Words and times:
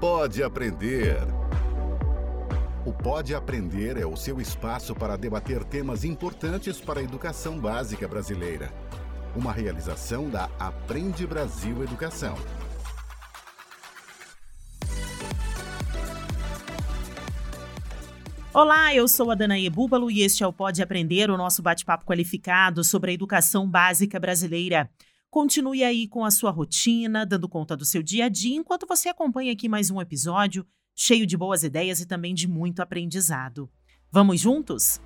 Pode 0.00 0.42
Aprender. 0.42 1.18
O 2.86 2.90
Pode 2.90 3.34
Aprender 3.34 3.98
é 3.98 4.06
o 4.06 4.16
seu 4.16 4.40
espaço 4.40 4.94
para 4.94 5.14
debater 5.14 5.62
temas 5.62 6.04
importantes 6.04 6.80
para 6.80 7.00
a 7.00 7.02
educação 7.02 7.58
básica 7.58 8.08
brasileira. 8.08 8.72
Uma 9.36 9.52
realização 9.52 10.30
da 10.30 10.48
Aprende 10.58 11.26
Brasil 11.26 11.82
Educação. 11.82 12.34
Olá, 18.54 18.94
eu 18.94 19.06
sou 19.06 19.30
a 19.30 19.34
Danae 19.34 19.68
Búbalo 19.68 20.10
e 20.10 20.22
este 20.22 20.42
é 20.42 20.46
o 20.46 20.52
Pode 20.52 20.82
Aprender, 20.82 21.30
o 21.30 21.36
nosso 21.36 21.60
bate-papo 21.60 22.06
qualificado 22.06 22.82
sobre 22.82 23.10
a 23.10 23.14
educação 23.14 23.68
básica 23.68 24.18
brasileira. 24.18 24.88
Continue 25.30 25.84
aí 25.84 26.08
com 26.08 26.24
a 26.24 26.30
sua 26.32 26.50
rotina, 26.50 27.24
dando 27.24 27.48
conta 27.48 27.76
do 27.76 27.84
seu 27.84 28.02
dia 28.02 28.24
a 28.24 28.28
dia, 28.28 28.56
enquanto 28.56 28.84
você 28.84 29.08
acompanha 29.08 29.52
aqui 29.52 29.68
mais 29.68 29.88
um 29.88 30.00
episódio 30.00 30.66
cheio 30.92 31.24
de 31.24 31.36
boas 31.36 31.62
ideias 31.62 32.00
e 32.00 32.06
também 32.06 32.34
de 32.34 32.48
muito 32.48 32.82
aprendizado. 32.82 33.70
Vamos 34.10 34.40
juntos? 34.40 35.00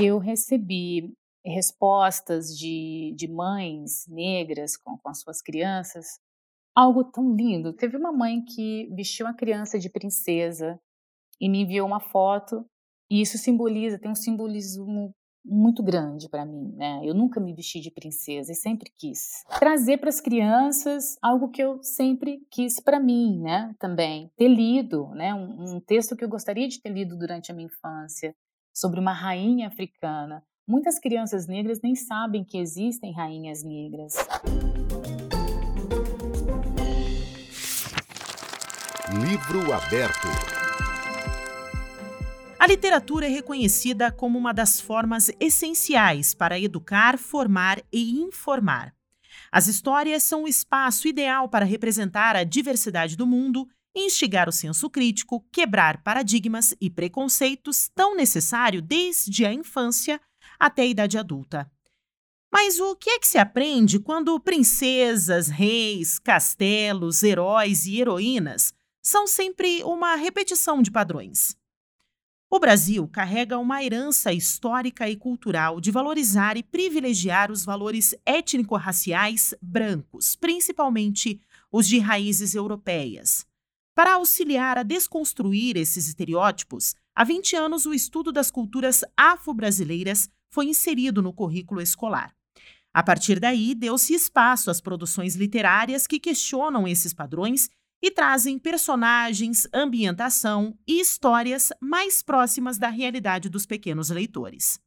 Eu 0.00 0.18
recebi 0.18 1.12
respostas 1.44 2.56
de, 2.56 3.14
de 3.14 3.28
mães 3.28 4.06
negras 4.08 4.78
com, 4.78 4.96
com 4.96 5.10
as 5.10 5.20
suas 5.20 5.42
crianças 5.42 6.18
algo 6.74 7.04
tão 7.04 7.36
lindo. 7.36 7.74
Teve 7.74 7.98
uma 7.98 8.10
mãe 8.10 8.42
que 8.42 8.88
vestiu 8.94 9.26
uma 9.26 9.34
criança 9.34 9.78
de 9.78 9.90
princesa 9.90 10.80
e 11.38 11.46
me 11.46 11.60
enviou 11.60 11.86
uma 11.86 12.00
foto, 12.00 12.64
e 13.10 13.20
isso 13.20 13.36
simboliza, 13.36 13.98
tem 13.98 14.10
um 14.10 14.14
simbolismo 14.14 15.14
muito 15.44 15.82
grande 15.82 16.28
para 16.28 16.44
mim, 16.44 16.72
né? 16.76 17.00
Eu 17.02 17.14
nunca 17.14 17.40
me 17.40 17.54
vesti 17.54 17.80
de 17.80 17.90
princesa 17.90 18.52
e 18.52 18.54
sempre 18.54 18.90
quis 18.96 19.44
trazer 19.58 19.98
para 19.98 20.08
as 20.08 20.20
crianças 20.20 21.16
algo 21.22 21.50
que 21.50 21.62
eu 21.62 21.82
sempre 21.82 22.46
quis 22.50 22.80
para 22.80 23.00
mim, 23.00 23.40
né? 23.40 23.74
Também 23.78 24.30
ter 24.36 24.48
lido, 24.48 25.08
né? 25.14 25.34
Um, 25.34 25.76
um, 25.76 25.80
texto 25.80 26.14
que 26.14 26.24
eu 26.24 26.28
gostaria 26.28 26.68
de 26.68 26.80
ter 26.80 26.90
lido 26.90 27.16
durante 27.16 27.50
a 27.50 27.54
minha 27.54 27.66
infância 27.66 28.34
sobre 28.72 29.00
uma 29.00 29.12
rainha 29.12 29.68
africana. 29.68 30.42
Muitas 30.68 30.98
crianças 30.98 31.46
negras 31.46 31.80
nem 31.82 31.96
sabem 31.96 32.44
que 32.44 32.58
existem 32.58 33.12
rainhas 33.12 33.64
negras. 33.64 34.14
Livro 39.12 39.72
aberto. 39.72 40.59
A 42.60 42.66
literatura 42.66 43.24
é 43.24 43.30
reconhecida 43.30 44.12
como 44.12 44.38
uma 44.38 44.52
das 44.52 44.78
formas 44.78 45.30
essenciais 45.40 46.34
para 46.34 46.60
educar, 46.60 47.16
formar 47.16 47.82
e 47.90 48.20
informar. 48.20 48.94
As 49.50 49.66
histórias 49.66 50.24
são 50.24 50.42
o 50.42 50.46
espaço 50.46 51.08
ideal 51.08 51.48
para 51.48 51.64
representar 51.64 52.36
a 52.36 52.44
diversidade 52.44 53.16
do 53.16 53.26
mundo, 53.26 53.66
instigar 53.96 54.46
o 54.46 54.52
senso 54.52 54.90
crítico, 54.90 55.42
quebrar 55.50 56.02
paradigmas 56.02 56.74
e 56.78 56.90
preconceitos 56.90 57.88
tão 57.94 58.14
necessário 58.14 58.82
desde 58.82 59.46
a 59.46 59.54
infância 59.54 60.20
até 60.58 60.82
a 60.82 60.86
idade 60.86 61.16
adulta. 61.16 61.66
Mas 62.52 62.78
o 62.78 62.94
que 62.94 63.08
é 63.08 63.18
que 63.18 63.26
se 63.26 63.38
aprende 63.38 63.98
quando 63.98 64.38
princesas, 64.38 65.48
reis, 65.48 66.18
castelos, 66.18 67.22
heróis 67.22 67.86
e 67.86 67.98
heroínas 67.98 68.74
são 69.02 69.26
sempre 69.26 69.82
uma 69.82 70.14
repetição 70.14 70.82
de 70.82 70.90
padrões. 70.90 71.58
O 72.52 72.58
Brasil 72.58 73.06
carrega 73.06 73.56
uma 73.58 73.80
herança 73.84 74.32
histórica 74.32 75.08
e 75.08 75.14
cultural 75.14 75.80
de 75.80 75.92
valorizar 75.92 76.56
e 76.56 76.64
privilegiar 76.64 77.52
os 77.52 77.64
valores 77.64 78.12
étnico-raciais 78.26 79.54
brancos, 79.62 80.34
principalmente 80.34 81.40
os 81.70 81.86
de 81.86 82.00
raízes 82.00 82.56
europeias. 82.56 83.46
Para 83.94 84.14
auxiliar 84.14 84.78
a 84.78 84.82
desconstruir 84.82 85.76
esses 85.76 86.08
estereótipos, 86.08 86.96
há 87.14 87.22
20 87.22 87.54
anos 87.54 87.86
o 87.86 87.94
estudo 87.94 88.32
das 88.32 88.50
culturas 88.50 89.04
afro-brasileiras 89.16 90.28
foi 90.48 90.66
inserido 90.66 91.22
no 91.22 91.32
currículo 91.32 91.80
escolar. 91.80 92.34
A 92.92 93.04
partir 93.04 93.38
daí, 93.38 93.76
deu-se 93.76 94.12
espaço 94.12 94.72
às 94.72 94.80
produções 94.80 95.36
literárias 95.36 96.04
que 96.04 96.18
questionam 96.18 96.88
esses 96.88 97.14
padrões 97.14 97.70
e 98.02 98.10
trazem 98.10 98.58
personagens, 98.58 99.66
ambientação 99.72 100.76
e 100.86 101.00
histórias 101.00 101.70
mais 101.80 102.22
próximas 102.22 102.78
da 102.78 102.88
realidade 102.88 103.48
dos 103.48 103.66
pequenos 103.66 104.10
leitores. 104.10 104.80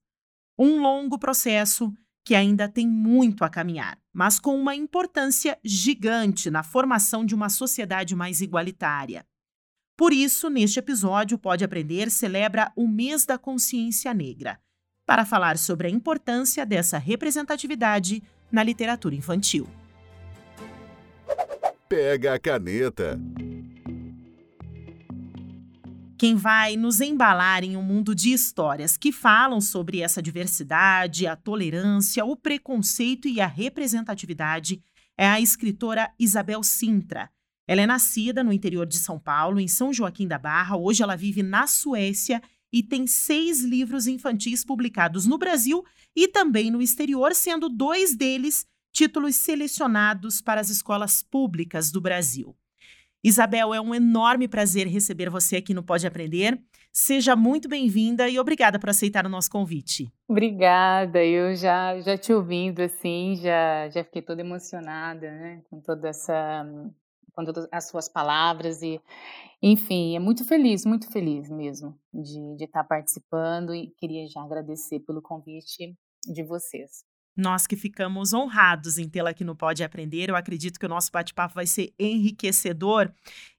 Um 0.57 0.81
longo 0.81 1.19
processo 1.19 1.93
que 2.25 2.35
ainda 2.35 2.69
tem 2.69 2.87
muito 2.87 3.43
a 3.43 3.49
caminhar, 3.49 3.99
mas 4.13 4.39
com 4.39 4.55
uma 4.59 4.75
importância 4.75 5.59
gigante 5.63 6.49
na 6.49 6.63
formação 6.63 7.25
de 7.25 7.35
uma 7.35 7.49
sociedade 7.49 8.15
mais 8.15 8.41
igualitária. 8.41 9.25
Por 9.97 10.13
isso, 10.13 10.49
neste 10.49 10.79
episódio, 10.79 11.37
Pode 11.37 11.63
Aprender 11.63 12.09
celebra 12.09 12.71
o 12.75 12.87
Mês 12.87 13.25
da 13.25 13.37
Consciência 13.37 14.13
Negra, 14.13 14.59
para 15.05 15.25
falar 15.25 15.57
sobre 15.57 15.87
a 15.87 15.91
importância 15.91 16.65
dessa 16.65 16.97
representatividade 16.97 18.23
na 18.51 18.63
literatura 18.63 19.15
infantil. 19.15 19.67
Pega 21.95 22.33
a 22.33 22.39
caneta. 22.39 23.21
Quem 26.17 26.35
vai 26.35 26.75
nos 26.75 26.99
embalar 26.99 27.63
em 27.63 27.77
um 27.77 27.83
mundo 27.83 28.15
de 28.15 28.33
histórias 28.33 28.97
que 28.97 29.11
falam 29.11 29.61
sobre 29.61 30.01
essa 30.01 30.19
diversidade, 30.19 31.27
a 31.27 31.35
tolerância, 31.35 32.25
o 32.25 32.35
preconceito 32.35 33.27
e 33.27 33.39
a 33.39 33.45
representatividade 33.45 34.81
é 35.15 35.27
a 35.27 35.39
escritora 35.39 36.11
Isabel 36.17 36.63
Sintra. 36.63 37.29
Ela 37.67 37.81
é 37.81 37.85
nascida 37.85 38.43
no 38.43 38.51
interior 38.51 38.87
de 38.87 38.97
São 38.97 39.19
Paulo, 39.19 39.59
em 39.59 39.67
São 39.67 39.93
Joaquim 39.93 40.27
da 40.27 40.39
Barra. 40.39 40.75
Hoje 40.75 41.03
ela 41.03 41.15
vive 41.15 41.43
na 41.43 41.67
Suécia 41.67 42.41
e 42.71 42.81
tem 42.81 43.05
seis 43.05 43.61
livros 43.61 44.07
infantis 44.07 44.65
publicados 44.65 45.27
no 45.27 45.37
Brasil 45.37 45.85
e 46.15 46.27
também 46.27 46.71
no 46.71 46.81
exterior, 46.81 47.35
sendo 47.35 47.69
dois 47.69 48.15
deles 48.15 48.65
títulos 48.93 49.35
selecionados 49.35 50.39
para 50.39 50.61
as 50.61 50.69
escolas 50.69 51.23
públicas 51.23 51.91
do 51.91 51.99
Brasil. 51.99 52.55
Isabel, 53.23 53.73
é 53.73 53.81
um 53.81 53.95
enorme 53.95 54.47
prazer 54.47 54.85
receber 54.85 55.29
você 55.29 55.55
aqui 55.55 55.73
no 55.73 55.81
Pode 55.81 56.05
Aprender. 56.05 56.61
Seja 56.91 57.35
muito 57.35 57.67
bem-vinda 57.67 58.29
e 58.29 58.37
obrigada 58.37 58.77
por 58.77 58.89
aceitar 58.89 59.25
o 59.25 59.29
nosso 59.29 59.49
convite. 59.49 60.13
Obrigada, 60.27 61.23
eu 61.23 61.55
já 61.55 61.99
já 62.01 62.15
te 62.17 62.31
ouvindo 62.31 62.81
assim, 62.81 63.35
já 63.37 63.89
já 63.89 64.03
fiquei 64.03 64.21
toda 64.21 64.41
emocionada, 64.41 65.31
né, 65.31 65.61
com 65.69 65.79
toda 65.79 66.09
essa 66.09 66.63
com 67.33 67.43
todas 67.45 67.67
as 67.71 67.87
suas 67.89 68.07
palavras 68.07 68.83
e 68.83 69.01
enfim, 69.59 70.15
é 70.15 70.19
muito 70.19 70.45
feliz, 70.45 70.85
muito 70.85 71.09
feliz 71.09 71.49
mesmo 71.49 71.97
de, 72.13 72.57
de 72.57 72.65
estar 72.65 72.83
participando 72.83 73.73
e 73.73 73.87
queria 73.97 74.27
já 74.27 74.41
agradecer 74.41 74.99
pelo 74.99 75.21
convite 75.21 75.97
de 76.27 76.43
vocês. 76.43 77.05
Nós 77.35 77.65
que 77.65 77.75
ficamos 77.75 78.33
honrados 78.33 78.97
em 78.97 79.09
tê-la 79.09 79.31
aqui 79.31 79.43
no 79.43 79.55
Pode 79.55 79.83
Aprender, 79.83 80.29
eu 80.29 80.35
acredito 80.35 80.79
que 80.79 80.85
o 80.85 80.89
nosso 80.89 81.11
bate-papo 81.11 81.55
vai 81.55 81.65
ser 81.65 81.93
enriquecedor. 81.97 83.11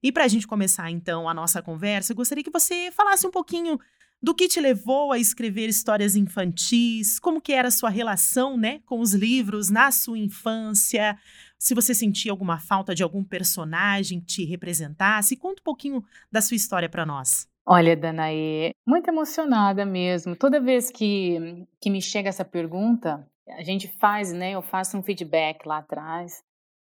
E 0.02 0.12
para 0.12 0.24
a 0.24 0.28
gente 0.28 0.46
começar 0.46 0.90
então 0.90 1.28
a 1.28 1.34
nossa 1.34 1.60
conversa, 1.60 2.12
eu 2.12 2.16
gostaria 2.16 2.44
que 2.44 2.52
você 2.52 2.90
falasse 2.92 3.26
um 3.26 3.30
pouquinho 3.30 3.78
do 4.22 4.34
que 4.34 4.48
te 4.48 4.58
levou 4.58 5.12
a 5.12 5.18
escrever 5.18 5.68
histórias 5.68 6.16
infantis, 6.16 7.18
como 7.18 7.42
que 7.42 7.52
era 7.52 7.68
a 7.68 7.70
sua 7.70 7.90
relação, 7.90 8.56
né, 8.56 8.80
com 8.86 9.00
os 9.00 9.12
livros 9.12 9.68
na 9.68 9.90
sua 9.90 10.18
infância, 10.18 11.18
se 11.58 11.74
você 11.74 11.94
sentia 11.94 12.30
alguma 12.30 12.58
falta 12.58 12.94
de 12.94 13.02
algum 13.02 13.24
personagem 13.24 14.20
que 14.20 14.26
te 14.26 14.44
representasse, 14.44 15.36
conta 15.36 15.60
um 15.60 15.64
pouquinho 15.64 16.04
da 16.30 16.40
sua 16.40 16.56
história 16.56 16.88
para 16.88 17.04
nós. 17.04 17.48
Olha, 17.66 17.96
Danaê, 17.96 18.72
muito 18.86 19.08
emocionada 19.08 19.86
mesmo. 19.86 20.36
Toda 20.36 20.60
vez 20.60 20.90
que, 20.90 21.66
que 21.80 21.88
me 21.88 22.02
chega 22.02 22.28
essa 22.28 22.44
pergunta, 22.44 23.26
a 23.48 23.62
gente 23.62 23.88
faz, 23.98 24.32
né? 24.32 24.52
Eu 24.52 24.62
faço 24.62 24.96
um 24.96 25.02
feedback 25.02 25.66
lá 25.66 25.78
atrás, 25.78 26.42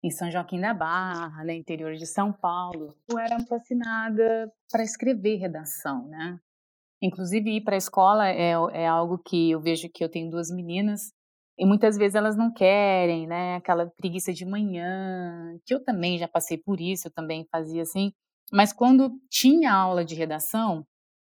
em 0.03 0.11
São 0.11 0.31
Joaquim 0.31 0.61
da 0.61 0.73
Barra, 0.73 1.45
né, 1.45 1.55
interior 1.55 1.95
de 1.95 2.07
São 2.07 2.33
Paulo. 2.33 2.95
Eu 3.09 3.19
era 3.19 3.39
fascinada 3.41 4.53
para 4.71 4.83
escrever 4.83 5.37
redação, 5.37 6.07
né? 6.09 6.39
Inclusive 7.03 7.57
ir 7.57 7.61
para 7.63 7.75
a 7.75 7.79
escola 7.79 8.29
é, 8.29 8.53
é 8.73 8.87
algo 8.87 9.19
que 9.19 9.51
eu 9.51 9.61
vejo 9.61 9.89
que 9.93 10.03
eu 10.03 10.11
tenho 10.11 10.31
duas 10.31 10.51
meninas 10.51 11.13
e 11.59 11.67
muitas 11.67 11.97
vezes 11.97 12.15
elas 12.15 12.37
não 12.37 12.53
querem, 12.53 13.27
né? 13.27 13.57
Aquela 13.57 13.87
preguiça 13.97 14.33
de 14.33 14.45
manhã, 14.45 15.59
que 15.65 15.75
eu 15.75 15.83
também 15.83 16.19
já 16.19 16.29
passei 16.29 16.59
por 16.59 16.81
isso, 16.81 17.09
eu 17.09 17.13
também 17.13 17.47
fazia 17.51 17.83
assim. 17.83 18.13
Mas 18.53 18.73
quando 18.73 19.11
tinha 19.31 19.73
aula 19.73 20.05
de 20.05 20.15
redação, 20.15 20.87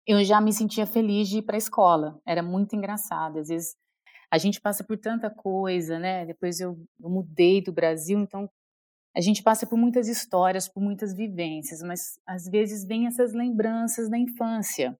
eu 0.07 0.23
já 0.23 0.39
me 0.41 0.53
sentia 0.53 0.85
feliz 0.85 1.27
de 1.27 1.39
ir 1.39 1.41
para 1.43 1.55
a 1.55 1.57
escola. 1.57 2.19
Era 2.25 2.41
muito 2.43 2.75
engraçado. 2.75 3.39
Às 3.39 3.47
vezes 3.49 3.75
a 4.31 4.37
gente 4.37 4.61
passa 4.61 4.83
por 4.83 4.97
tanta 4.97 5.29
coisa, 5.29 5.99
né? 5.99 6.25
Depois 6.25 6.59
eu, 6.59 6.77
eu 7.01 7.09
mudei 7.09 7.61
do 7.61 7.73
Brasil, 7.73 8.17
então 8.19 8.49
a 9.15 9.19
gente 9.21 9.43
passa 9.43 9.67
por 9.67 9.77
muitas 9.77 10.07
histórias, 10.07 10.69
por 10.69 10.81
muitas 10.81 11.13
vivências, 11.13 11.81
mas 11.81 12.17
às 12.25 12.45
vezes 12.45 12.85
vem 12.85 13.07
essas 13.07 13.33
lembranças 13.33 14.09
da 14.09 14.17
infância 14.17 14.97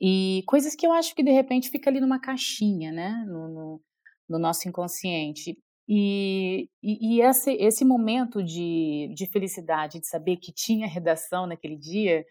e 0.00 0.42
coisas 0.46 0.74
que 0.74 0.86
eu 0.86 0.92
acho 0.92 1.14
que 1.14 1.22
de 1.22 1.30
repente 1.30 1.70
fica 1.70 1.90
ali 1.90 2.00
numa 2.00 2.20
caixinha, 2.20 2.92
né? 2.92 3.24
No, 3.26 3.48
no, 3.48 3.80
no 4.28 4.38
nosso 4.38 4.68
inconsciente. 4.68 5.58
E, 5.88 6.68
e, 6.82 7.16
e 7.16 7.20
esse, 7.22 7.52
esse 7.54 7.84
momento 7.84 8.42
de, 8.42 9.12
de 9.14 9.26
felicidade, 9.26 10.00
de 10.00 10.06
saber 10.06 10.36
que 10.36 10.52
tinha 10.52 10.86
redação 10.86 11.46
naquele 11.46 11.76
dia, 11.76 12.24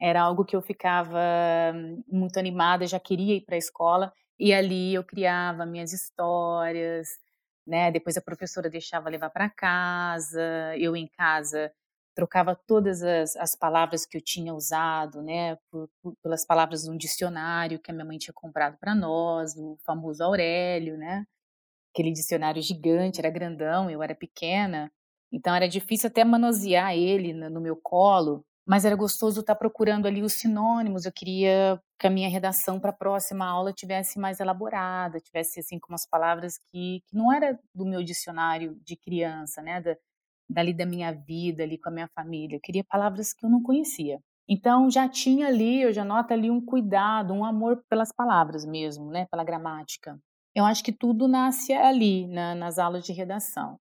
era 0.00 0.22
algo 0.22 0.44
que 0.44 0.56
eu 0.56 0.62
ficava 0.62 1.18
muito 2.08 2.38
animada, 2.38 2.86
já 2.86 2.98
queria 2.98 3.36
ir 3.36 3.42
para 3.42 3.54
a 3.54 3.58
escola, 3.58 4.12
e 4.40 4.54
ali 4.54 4.94
eu 4.94 5.04
criava 5.04 5.66
minhas 5.66 5.92
histórias, 5.92 7.08
né? 7.66 7.90
Depois 7.92 8.16
a 8.16 8.22
professora 8.22 8.70
deixava 8.70 9.10
levar 9.10 9.30
para 9.30 9.50
casa, 9.50 10.42
eu 10.78 10.96
em 10.96 11.06
casa 11.06 11.72
trocava 12.14 12.54
todas 12.54 13.02
as, 13.02 13.36
as 13.36 13.54
palavras 13.56 14.04
que 14.04 14.16
eu 14.16 14.20
tinha 14.20 14.52
usado, 14.54 15.22
né, 15.22 15.56
por, 15.70 15.88
por, 16.02 16.14
pelas 16.22 16.44
palavras 16.44 16.82
de 16.82 16.90
um 16.90 16.96
dicionário 16.96 17.78
que 17.78 17.90
a 17.90 17.94
minha 17.94 18.04
mãe 18.04 18.18
tinha 18.18 18.34
comprado 18.34 18.76
para 18.78 18.94
nós, 18.94 19.56
o 19.56 19.78
famoso 19.86 20.22
Aurélio, 20.22 20.98
né, 20.98 21.24
aquele 21.92 22.12
dicionário 22.12 22.62
gigante, 22.62 23.20
era 23.20 23.30
grandão, 23.30 23.90
eu 23.90 24.02
era 24.02 24.14
pequena, 24.14 24.90
então 25.32 25.54
era 25.54 25.68
difícil 25.68 26.08
até 26.08 26.24
manusear 26.24 26.94
ele 26.94 27.32
no, 27.32 27.50
no 27.50 27.60
meu 27.60 27.76
colo, 27.76 28.44
mas 28.70 28.84
era 28.84 28.94
gostoso 28.94 29.40
estar 29.40 29.56
procurando 29.56 30.06
ali 30.06 30.22
os 30.22 30.34
sinônimos. 30.34 31.04
Eu 31.04 31.10
queria 31.10 31.82
que 31.98 32.06
a 32.06 32.10
minha 32.10 32.28
redação 32.28 32.78
para 32.78 32.90
a 32.90 32.96
próxima 32.96 33.44
aula 33.44 33.72
tivesse 33.72 34.16
mais 34.16 34.38
elaborada, 34.38 35.18
tivesse 35.18 35.58
assim 35.58 35.76
com 35.80 35.92
umas 35.92 36.06
palavras 36.06 36.56
que, 36.56 37.02
que 37.08 37.16
não 37.16 37.32
era 37.32 37.58
do 37.74 37.84
meu 37.84 38.00
dicionário 38.00 38.78
de 38.84 38.94
criança, 38.94 39.60
né, 39.60 39.80
da, 39.80 39.96
dali 40.48 40.72
da 40.72 40.86
minha 40.86 41.10
vida, 41.10 41.64
ali 41.64 41.78
com 41.78 41.88
a 41.88 41.92
minha 41.92 42.08
família. 42.14 42.54
Eu 42.54 42.60
queria 42.60 42.84
palavras 42.84 43.32
que 43.32 43.44
eu 43.44 43.50
não 43.50 43.60
conhecia. 43.60 44.20
Então 44.48 44.88
já 44.88 45.08
tinha 45.08 45.48
ali, 45.48 45.82
eu 45.82 45.92
já 45.92 46.04
noto 46.04 46.32
ali 46.32 46.48
um 46.48 46.64
cuidado, 46.64 47.34
um 47.34 47.44
amor 47.44 47.82
pelas 47.88 48.12
palavras 48.12 48.64
mesmo, 48.64 49.10
né, 49.10 49.26
pela 49.32 49.42
gramática. 49.42 50.16
Eu 50.54 50.64
acho 50.64 50.84
que 50.84 50.92
tudo 50.92 51.26
nasce 51.26 51.72
ali, 51.72 52.28
na, 52.28 52.54
nas 52.54 52.78
aulas 52.78 53.02
de 53.02 53.12
redação. 53.12 53.80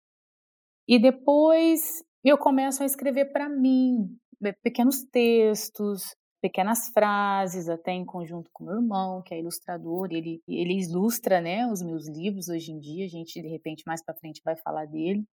E 0.86 1.00
depois 1.00 2.04
eu 2.22 2.38
começo 2.38 2.84
a 2.84 2.86
escrever 2.86 3.32
para 3.32 3.48
mim 3.48 4.20
pequenos 4.52 5.04
textos, 5.04 6.16
pequenas 6.42 6.90
frases, 6.90 7.70
até 7.70 7.92
em 7.92 8.04
conjunto 8.04 8.50
com 8.52 8.66
meu 8.66 8.76
irmão, 8.76 9.22
que 9.22 9.34
é 9.34 9.40
ilustrador, 9.40 10.10
ele, 10.12 10.42
ele 10.48 10.82
ilustra 10.82 11.40
né, 11.40 11.66
os 11.68 11.82
meus 11.82 12.08
livros 12.10 12.50
hoje 12.50 12.72
em 12.72 12.80
dia, 12.80 13.06
a 13.06 13.10
gente 13.10 13.42
de 13.42 13.48
repente 13.48 13.84
mais 13.88 14.04
para 14.04 14.16
frente 14.16 14.42
vai 14.44 14.58
falar 14.58 14.86
dele 14.86 15.26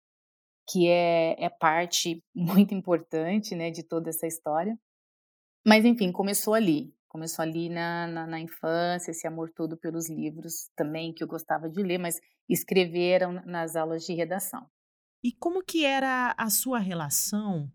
que 0.71 0.89
é, 0.89 1.37
é 1.45 1.49
parte 1.49 2.23
muito 2.35 2.75
importante 2.75 3.55
né, 3.55 3.71
de 3.71 3.83
toda 3.83 4.11
essa 4.11 4.27
história. 4.27 4.79
Mas, 5.67 5.85
enfim, 5.85 6.13
começou 6.13 6.55
ali. 6.55 6.95
Começou 7.09 7.43
ali 7.43 7.69
na, 7.69 8.07
na, 8.07 8.27
na, 8.27 8.41
infância, 8.41 9.11
esse 9.11 9.27
amor 9.27 9.51
todo 9.51 9.77
pelos 9.77 10.09
livros 10.09 10.71
também, 10.77 11.13
que 11.13 11.25
eu 11.25 11.29
gostava 11.29 11.69
de 11.69 11.83
ler, 11.83 11.99
mas 11.99 12.21
escreveram 12.49 13.33
nas 13.45 13.75
aulas 13.75 14.05
de 14.05 14.15
redação. 14.15 14.65
E 15.23 15.33
como 15.33 15.63
que 15.63 15.85
era 15.85 16.35
a 16.39 16.49
sua 16.49 16.79
relação 16.79 17.69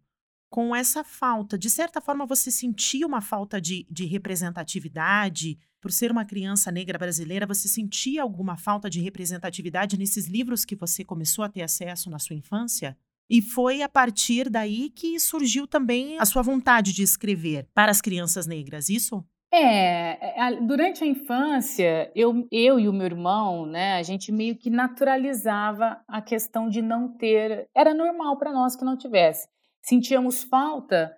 com 0.49 0.75
essa 0.75 1.03
falta? 1.03 1.57
De 1.57 1.69
certa 1.69 1.99
forma, 1.99 2.25
você 2.25 2.49
sentia 2.51 3.05
uma 3.05 3.21
falta 3.21 3.59
de, 3.59 3.85
de 3.89 4.05
representatividade 4.05 5.57
por 5.81 5.91
ser 5.91 6.11
uma 6.11 6.25
criança 6.25 6.71
negra 6.71 6.97
brasileira, 6.97 7.45
você 7.45 7.67
sentia 7.67 8.23
alguma 8.23 8.57
falta 8.57 8.89
de 8.89 8.99
representatividade 9.01 9.99
nesses 9.99 10.25
livros 10.25 10.65
que 10.65 10.75
você 10.75 11.03
começou 11.03 11.43
a 11.45 11.49
ter 11.49 11.61
acesso 11.61 12.09
na 12.09 12.17
sua 12.17 12.35
infância? 12.35 12.97
E 13.29 13.41
foi 13.41 13.83
a 13.83 13.89
partir 13.89 14.49
daí 14.49 14.89
que 14.89 15.19
surgiu 15.19 15.67
também 15.67 16.17
a 16.19 16.25
sua 16.25 16.41
vontade 16.41 16.91
de 16.91 17.03
escrever 17.03 17.67
para 17.73 17.91
as 17.91 18.01
crianças 18.01 18.47
negras, 18.47 18.89
isso? 18.89 19.23
É, 19.53 20.47
é 20.47 20.61
durante 20.61 21.03
a 21.03 21.07
infância, 21.07 22.11
eu, 22.15 22.47
eu 22.51 22.79
e 22.79 22.89
o 22.89 22.93
meu 22.93 23.05
irmão, 23.05 23.65
né, 23.65 23.97
a 23.97 24.03
gente 24.03 24.31
meio 24.31 24.55
que 24.55 24.69
naturalizava 24.69 26.01
a 26.07 26.21
questão 26.21 26.67
de 26.67 26.81
não 26.81 27.07
ter. 27.07 27.67
Era 27.73 27.93
normal 27.93 28.37
para 28.37 28.51
nós 28.51 28.75
que 28.75 28.83
não 28.83 28.97
tivesse. 28.97 29.47
Sentíamos 29.85 30.43
falta 30.43 31.15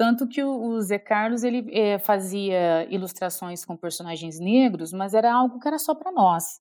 tanto 0.00 0.26
que 0.26 0.42
o, 0.42 0.80
Zé 0.80 0.98
Carlos 0.98 1.42
ele 1.42 1.70
é, 1.78 1.98
fazia 1.98 2.90
ilustrações 2.90 3.66
com 3.66 3.76
personagens 3.76 4.40
negros, 4.40 4.94
mas 4.94 5.12
era 5.12 5.30
algo 5.30 5.60
que 5.60 5.68
era 5.68 5.78
só 5.78 5.94
para 5.94 6.10
nós. 6.10 6.58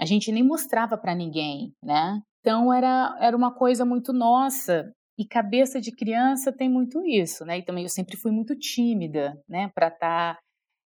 A 0.00 0.04
gente 0.04 0.32
nem 0.32 0.42
mostrava 0.42 0.98
para 0.98 1.14
ninguém, 1.14 1.72
né? 1.80 2.20
Então 2.40 2.74
era, 2.74 3.16
era 3.20 3.36
uma 3.36 3.54
coisa 3.54 3.84
muito 3.84 4.12
nossa. 4.12 4.92
E 5.16 5.24
cabeça 5.24 5.80
de 5.80 5.92
criança 5.92 6.52
tem 6.52 6.68
muito 6.68 7.06
isso, 7.06 7.44
né? 7.44 7.58
E 7.58 7.62
também 7.64 7.84
eu 7.84 7.88
sempre 7.88 8.16
fui 8.16 8.32
muito 8.32 8.56
tímida, 8.56 9.40
né? 9.48 9.70
Para 9.72 9.86
estar 9.86 10.34
tá, 10.34 10.40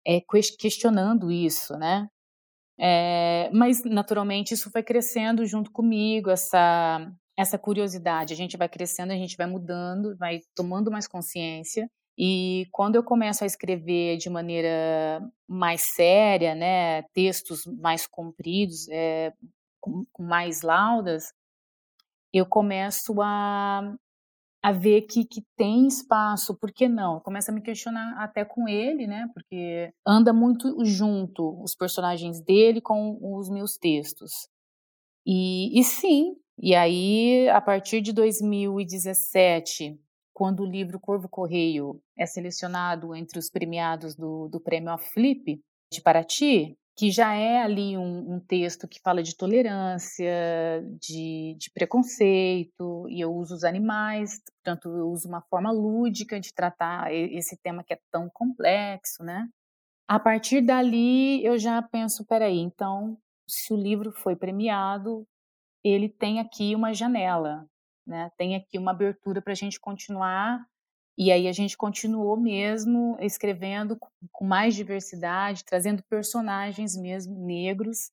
é, 0.07 0.19
questionando 0.59 1.31
isso, 1.31 1.77
né? 1.77 2.09
É, 2.81 3.51
mas 3.53 3.85
naturalmente 3.85 4.55
isso 4.55 4.71
foi 4.71 4.83
crescendo 4.83 5.45
junto 5.45 5.71
comigo, 5.71 6.31
essa 6.31 7.07
essa 7.43 7.59
curiosidade. 7.59 8.33
A 8.33 8.37
gente 8.37 8.57
vai 8.57 8.69
crescendo, 8.69 9.13
a 9.13 9.17
gente 9.17 9.37
vai 9.37 9.47
mudando, 9.47 10.17
vai 10.17 10.41
tomando 10.55 10.91
mais 10.91 11.07
consciência. 11.07 11.89
E 12.17 12.67
quando 12.73 12.97
eu 12.97 13.05
começo 13.05 13.43
a 13.43 13.47
escrever 13.47 14.19
de 14.19 14.29
maneira 14.29 15.21
mais 15.49 15.83
séria, 15.95 16.55
né, 16.55 17.03
textos 17.15 17.67
mais 17.67 18.07
compridos, 18.07 18.89
é, 18.89 19.33
com, 19.81 20.05
com, 20.13 20.23
mais 20.23 20.63
laudas, 20.63 21.33
eu 22.33 22.47
começo 22.47 23.21
a, 23.23 23.95
a 24.63 24.73
ver 24.73 25.03
que, 25.03 25.25
que 25.25 25.43
tem 25.57 25.87
espaço, 25.87 26.55
por 26.59 26.71
que 26.73 26.87
não? 26.89 27.21
Começa 27.21 27.51
a 27.51 27.55
me 27.55 27.63
questionar 27.63 28.15
até 28.23 28.45
com 28.45 28.69
ele, 28.69 29.07
né, 29.07 29.29
porque 29.35 29.93
anda 30.07 30.33
muito 30.33 30.85
junto 30.85 31.63
os 31.63 31.75
personagens 31.75 32.41
dele 32.41 32.81
com 32.81 33.19
os 33.39 33.49
meus 33.49 33.77
textos. 33.79 34.33
E, 35.27 35.79
e 35.79 35.85
sim, 35.85 36.37
e 36.59 36.75
aí, 36.75 37.49
a 37.49 37.61
partir 37.61 38.01
de 38.01 38.13
2017, 38.13 39.99
quando 40.33 40.61
o 40.61 40.67
livro 40.67 40.99
Corvo 41.01 41.29
Correio 41.29 42.01
é 42.17 42.27
selecionado 42.27 43.15
entre 43.15 43.39
os 43.39 43.51
premiados 43.51 44.15
do, 44.15 44.49
do 44.49 44.61
Prêmio 44.61 44.97
Flip 44.99 45.61
de 45.93 46.01
Paraty, 46.01 46.77
que 46.97 47.11
já 47.11 47.35
é 47.35 47.63
ali 47.63 47.97
um, 47.97 48.35
um, 48.35 48.41
texto 48.41 48.87
que 48.87 49.01
fala 49.01 49.23
de 49.23 49.37
tolerância, 49.37 50.31
de, 51.01 51.57
de, 51.59 51.71
preconceito, 51.73 53.07
e 53.09 53.21
eu 53.21 53.35
uso 53.35 53.55
os 53.55 53.65
animais, 53.65 54.41
portanto, 54.57 54.89
eu 54.89 55.09
uso 55.09 55.29
uma 55.29 55.41
forma 55.43 55.71
lúdica 55.71 56.39
de 56.39 56.53
tratar 56.53 57.13
esse 57.13 57.57
tema 57.63 57.83
que 57.83 57.95
é 57.95 57.99
tão 58.11 58.29
complexo, 58.31 59.23
né? 59.23 59.49
A 60.07 60.19
partir 60.19 60.61
dali, 60.61 61.45
eu 61.45 61.59
já 61.59 61.81
penso, 61.81 62.27
peraí, 62.27 62.59
então, 62.59 63.17
se 63.49 63.73
o 63.73 63.77
livro 63.77 64.13
foi 64.13 64.37
premiado, 64.37 65.27
ele 65.85 66.09
tem 66.09 66.41
aqui 66.41 66.75
uma 66.75 66.93
janela, 66.93 67.67
né? 68.07 68.31
Tem 68.37 68.55
aqui 68.55 68.79
uma 68.79 68.93
abertura 68.93 69.41
para 69.43 69.53
a 69.53 69.57
gente 69.57 69.81
continuar. 69.81 70.65
E 71.17 71.31
aí 71.31 71.47
a 71.47 71.53
gente 71.53 71.77
continuou 71.77 72.39
mesmo 72.41 73.17
escrevendo 73.21 73.99
com 74.31 74.45
mais 74.45 74.75
diversidade, 74.75 75.65
trazendo 75.65 76.03
personagens 76.09 76.97
mesmo 76.97 77.39
negros. 77.45 78.11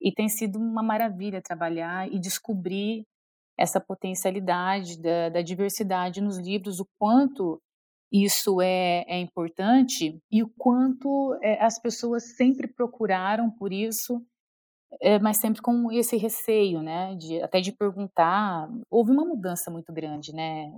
E 0.00 0.12
tem 0.12 0.28
sido 0.28 0.58
uma 0.58 0.82
maravilha 0.82 1.42
trabalhar 1.42 2.10
e 2.12 2.18
descobrir 2.18 3.04
essa 3.58 3.80
potencialidade 3.80 5.02
da, 5.02 5.30
da 5.30 5.42
diversidade 5.42 6.20
nos 6.20 6.38
livros, 6.38 6.78
o 6.78 6.86
quanto 6.96 7.60
isso 8.10 8.62
é, 8.62 9.04
é 9.08 9.18
importante 9.20 10.18
e 10.30 10.42
o 10.42 10.48
quanto 10.56 11.36
é, 11.42 11.62
as 11.62 11.78
pessoas 11.78 12.36
sempre 12.36 12.68
procuraram 12.68 13.50
por 13.50 13.72
isso 13.72 14.24
é, 15.00 15.18
mas 15.18 15.36
sempre 15.36 15.60
com 15.60 15.90
esse 15.92 16.16
receio, 16.16 16.82
né, 16.82 17.14
de, 17.14 17.42
até 17.42 17.60
de 17.60 17.72
perguntar. 17.72 18.68
Houve 18.90 19.10
uma 19.12 19.24
mudança 19.24 19.70
muito 19.70 19.92
grande, 19.92 20.32
né, 20.32 20.72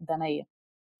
Danaê? 0.00 0.44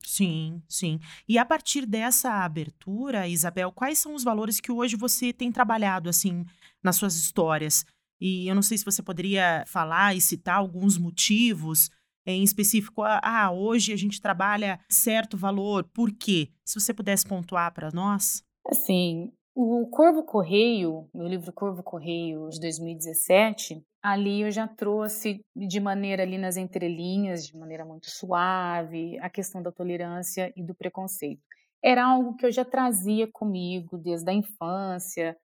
Sim, 0.03 0.63
sim. 0.69 0.99
E 1.29 1.39
a 1.39 1.45
partir 1.45 1.85
dessa 1.85 2.45
abertura, 2.45 3.29
Isabel, 3.29 3.73
quais 3.73 3.99
são 3.99 4.15
os 4.15 4.25
valores 4.25 4.61
que 4.61 4.73
hoje 4.73 4.97
você 4.97 5.33
tem 5.33 5.53
trabalhado, 5.53 6.09
assim, 6.09 6.45
nas 6.83 6.97
suas 6.97 7.17
histórias? 7.17 7.85
E 8.21 8.49
eu 8.49 8.55
não 8.55 8.63
sei 8.63 8.79
se 8.79 8.85
você 8.85 9.03
poderia 9.03 9.65
falar 9.67 10.17
e 10.17 10.21
citar 10.21 10.57
alguns 10.57 10.99
motivos 10.99 11.91
em 12.27 12.43
específico. 12.43 13.03
Ah, 13.03 13.51
hoje 13.51 13.93
a 13.93 13.97
gente 13.97 14.21
trabalha 14.21 14.81
certo 14.89 15.37
valor, 15.37 15.85
por 15.85 16.13
quê? 16.13 16.51
Se 16.65 16.81
você 16.81 16.93
pudesse 16.93 17.27
pontuar 17.27 17.73
para 17.73 17.91
nós. 17.93 18.43
Assim, 18.67 19.33
o 19.61 19.89
Corvo 19.89 20.23
Correio, 20.23 21.11
meu 21.13 21.27
livro 21.27 21.53
Corvo 21.53 21.83
Correio 21.83 22.49
de 22.49 22.61
2017, 22.61 23.85
ali 24.01 24.43
eu 24.43 24.53
já 24.53 24.69
trouxe 24.69 25.41
de 25.57 25.81
maneira 25.81 26.23
ali 26.23 26.39
nas 26.39 26.57
entrelinhas, 26.57 27.45
de 27.45 27.57
maneira 27.57 27.85
muito 27.85 28.09
suave, 28.09 29.19
a 29.19 29.29
questão 29.29 29.61
da 29.61 29.73
tolerância 29.73 30.53
e 30.55 30.63
do 30.63 30.77
preconceito. 30.77 31.43
Era 31.83 32.07
algo 32.07 32.37
que 32.37 32.47
eu 32.47 32.53
já 32.53 32.65
trazia 32.65 33.29
comigo 33.33 33.99
desde 33.99 34.31
a 34.31 34.33
infância, 34.33 35.37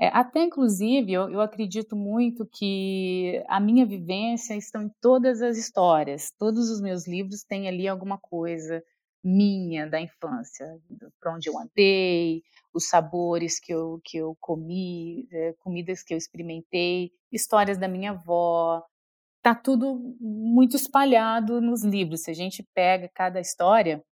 é, 0.00 0.08
até 0.08 0.42
inclusive 0.42 1.12
eu, 1.12 1.30
eu 1.30 1.40
acredito 1.40 1.94
muito 1.94 2.44
que 2.44 3.44
a 3.46 3.60
minha 3.60 3.86
vivência 3.86 4.56
está 4.56 4.82
em 4.82 4.90
todas 5.00 5.40
as 5.40 5.56
histórias, 5.56 6.32
todos 6.36 6.68
os 6.68 6.80
meus 6.80 7.06
livros 7.06 7.44
têm 7.44 7.68
ali 7.68 7.86
alguma 7.86 8.18
coisa 8.18 8.82
minha 9.22 9.86
da 9.86 10.00
infância, 10.00 10.66
para 11.20 11.34
onde 11.34 11.48
eu 11.48 11.58
andei, 11.58 12.42
os 12.74 12.88
sabores 12.88 13.60
que 13.60 13.72
eu, 13.72 14.00
que 14.04 14.16
eu 14.16 14.36
comi, 14.40 15.26
é, 15.30 15.52
comidas 15.60 16.02
que 16.02 16.12
eu 16.12 16.18
experimentei, 16.18 17.12
histórias 17.30 17.78
da 17.78 17.86
minha 17.88 18.12
avó, 18.12 18.82
tá 19.42 19.54
tudo 19.54 20.16
muito 20.20 20.76
espalhado 20.76 21.60
nos 21.60 21.84
livros. 21.84 22.22
Se 22.22 22.30
a 22.30 22.34
gente 22.34 22.66
pega 22.74 23.10
cada 23.14 23.40
história, 23.40 24.02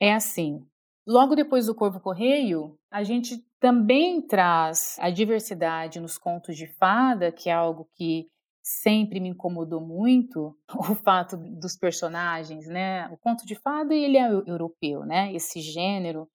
é 0.00 0.12
assim. 0.12 0.64
Logo 1.06 1.34
depois 1.34 1.66
do 1.66 1.74
Corvo 1.74 2.00
Correio, 2.00 2.78
a 2.90 3.02
gente 3.02 3.44
também 3.58 4.22
traz 4.22 4.96
a 4.98 5.10
diversidade 5.10 6.00
nos 6.00 6.16
contos 6.16 6.56
de 6.56 6.66
fada, 6.78 7.32
que 7.32 7.50
é 7.50 7.52
algo 7.52 7.88
que 7.94 8.28
sempre 8.70 9.20
me 9.20 9.28
incomodou 9.28 9.80
muito, 9.80 10.56
o 10.90 10.94
fato 10.94 11.36
dos 11.36 11.76
personagens, 11.76 12.66
né? 12.66 13.08
O 13.08 13.16
conto 13.16 13.46
de 13.46 13.54
fada, 13.54 13.94
ele 13.94 14.16
é 14.16 14.28
europeu, 14.28 15.04
né? 15.04 15.32
Esse 15.34 15.60
gênero. 15.60 16.28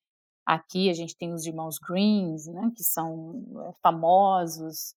Aqui 0.46 0.89
a 0.89 0.94
gente 0.94 1.18
tem 1.18 1.34
os 1.34 1.46
irmãos 1.46 1.77
Greens, 1.80 2.46
né? 2.48 2.72
Que 2.75 2.84
são 2.84 3.44
é, 3.68 3.74
famosos, 3.82 4.96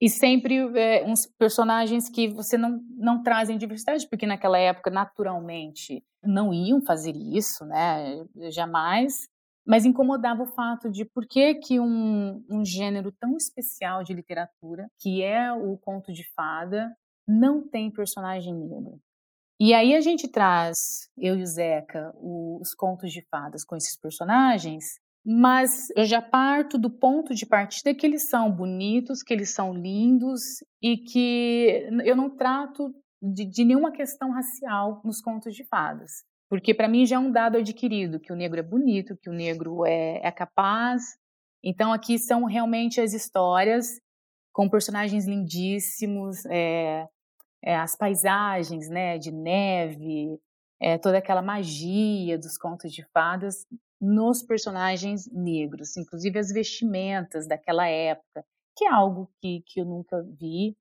e 0.00 0.10
sempre 0.10 0.56
é, 0.78 1.04
uns 1.06 1.26
personagens 1.38 2.08
que 2.08 2.28
você 2.28 2.58
não, 2.58 2.80
não 2.96 3.22
trazem 3.22 3.56
diversidade, 3.56 4.06
porque 4.08 4.26
naquela 4.26 4.58
época, 4.58 4.90
naturalmente, 4.90 6.04
não 6.22 6.52
iam 6.52 6.82
fazer 6.82 7.16
isso, 7.16 7.64
né? 7.64 8.24
Jamais. 8.50 9.28
Mas 9.66 9.84
incomodava 9.84 10.44
o 10.44 10.52
fato 10.54 10.90
de 10.90 11.04
por 11.04 11.26
que, 11.26 11.54
que 11.56 11.80
um, 11.80 12.44
um 12.48 12.64
gênero 12.64 13.10
tão 13.10 13.36
especial 13.36 14.04
de 14.04 14.14
literatura, 14.14 14.86
que 15.00 15.22
é 15.22 15.52
o 15.52 15.76
conto 15.76 16.12
de 16.12 16.22
fada, 16.34 16.94
não 17.26 17.66
tem 17.66 17.90
personagem 17.90 18.54
negro. 18.54 19.00
E 19.58 19.72
aí 19.72 19.96
a 19.96 20.00
gente 20.00 20.28
traz, 20.28 21.08
eu 21.16 21.34
e 21.36 21.42
o 21.42 21.46
Zeca, 21.46 22.14
os 22.20 22.74
contos 22.74 23.10
de 23.10 23.26
fadas 23.30 23.64
com 23.64 23.74
esses 23.74 23.98
personagens, 23.98 24.84
mas 25.24 25.88
eu 25.96 26.04
já 26.04 26.22
parto 26.22 26.78
do 26.78 26.90
ponto 26.90 27.34
de 27.34 27.44
partida 27.44 27.94
que 27.94 28.06
eles 28.06 28.28
são 28.28 28.52
bonitos, 28.52 29.22
que 29.22 29.34
eles 29.34 29.52
são 29.52 29.74
lindos 29.74 30.42
e 30.80 30.98
que 30.98 31.88
eu 32.04 32.14
não 32.14 32.30
trato 32.30 32.94
de, 33.20 33.44
de 33.44 33.64
nenhuma 33.64 33.90
questão 33.90 34.30
racial 34.30 35.00
nos 35.04 35.20
contos 35.20 35.54
de 35.54 35.64
fadas. 35.64 36.22
Porque 36.48 36.72
para 36.72 36.88
mim 36.88 37.04
já 37.04 37.16
é 37.16 37.18
um 37.18 37.30
dado 37.30 37.58
adquirido 37.58 38.20
que 38.20 38.32
o 38.32 38.36
negro 38.36 38.60
é 38.60 38.62
bonito, 38.62 39.16
que 39.16 39.28
o 39.28 39.32
negro 39.32 39.84
é, 39.84 40.20
é 40.22 40.30
capaz. 40.30 41.02
Então 41.62 41.92
aqui 41.92 42.18
são 42.18 42.44
realmente 42.44 43.00
as 43.00 43.12
histórias 43.12 44.00
com 44.52 44.70
personagens 44.70 45.26
lindíssimos, 45.26 46.46
é, 46.46 47.06
é, 47.62 47.76
as 47.76 47.96
paisagens 47.96 48.88
né, 48.88 49.18
de 49.18 49.32
neve, 49.32 50.38
é, 50.80 50.96
toda 50.96 51.18
aquela 51.18 51.42
magia 51.42 52.38
dos 52.38 52.56
contos 52.56 52.92
de 52.92 53.04
fadas 53.12 53.66
nos 54.00 54.42
personagens 54.42 55.30
negros, 55.32 55.96
inclusive 55.96 56.38
as 56.38 56.52
vestimentas 56.52 57.46
daquela 57.46 57.88
época, 57.88 58.44
que 58.76 58.84
é 58.84 58.88
algo 58.88 59.30
que, 59.40 59.62
que 59.66 59.80
eu 59.80 59.84
nunca 59.84 60.22
vi 60.22 60.76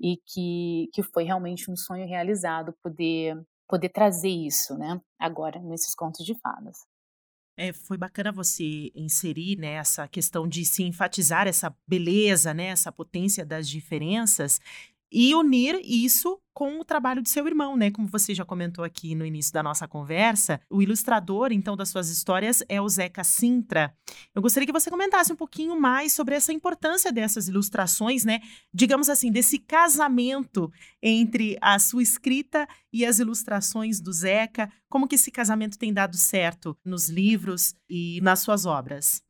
e 0.00 0.16
que, 0.26 0.88
que 0.92 1.02
foi 1.02 1.24
realmente 1.24 1.70
um 1.70 1.76
sonho 1.76 2.06
realizado 2.06 2.74
poder 2.82 3.36
poder 3.68 3.88
trazer 3.88 4.28
isso, 4.28 4.76
né? 4.76 5.00
Agora 5.18 5.60
nesses 5.60 5.94
contos 5.94 6.24
de 6.24 6.38
fadas. 6.40 6.76
É, 7.58 7.72
foi 7.72 7.96
bacana 7.96 8.30
você 8.30 8.92
inserir 8.94 9.56
né, 9.56 9.72
essa 9.74 10.06
questão 10.06 10.46
de 10.46 10.62
se 10.66 10.82
enfatizar 10.82 11.46
essa 11.46 11.74
beleza, 11.88 12.52
né, 12.52 12.66
essa 12.66 12.92
potência 12.92 13.46
das 13.46 13.66
diferenças 13.66 14.60
e 15.10 15.34
unir 15.34 15.80
isso 15.84 16.40
com 16.56 16.80
o 16.80 16.84
trabalho 16.84 17.20
de 17.20 17.28
seu 17.28 17.46
irmão, 17.46 17.76
né? 17.76 17.90
Como 17.90 18.08
você 18.08 18.34
já 18.34 18.42
comentou 18.42 18.82
aqui 18.82 19.14
no 19.14 19.26
início 19.26 19.52
da 19.52 19.62
nossa 19.62 19.86
conversa, 19.86 20.58
o 20.70 20.80
ilustrador, 20.80 21.52
então, 21.52 21.76
das 21.76 21.90
suas 21.90 22.08
histórias 22.08 22.62
é 22.66 22.80
o 22.80 22.88
Zeca 22.88 23.22
Sintra. 23.22 23.94
Eu 24.34 24.40
gostaria 24.40 24.66
que 24.66 24.72
você 24.72 24.88
comentasse 24.88 25.30
um 25.30 25.36
pouquinho 25.36 25.78
mais 25.78 26.14
sobre 26.14 26.34
essa 26.34 26.54
importância 26.54 27.12
dessas 27.12 27.46
ilustrações, 27.46 28.24
né? 28.24 28.40
Digamos 28.72 29.10
assim, 29.10 29.30
desse 29.30 29.58
casamento 29.58 30.72
entre 31.02 31.58
a 31.60 31.78
sua 31.78 32.02
escrita 32.02 32.66
e 32.90 33.04
as 33.04 33.18
ilustrações 33.18 34.00
do 34.00 34.10
Zeca. 34.10 34.72
Como 34.88 35.06
que 35.06 35.16
esse 35.16 35.30
casamento 35.30 35.76
tem 35.76 35.92
dado 35.92 36.16
certo 36.16 36.74
nos 36.82 37.10
livros 37.10 37.74
e 37.86 38.18
nas 38.22 38.40
suas 38.40 38.64
obras? 38.64 39.22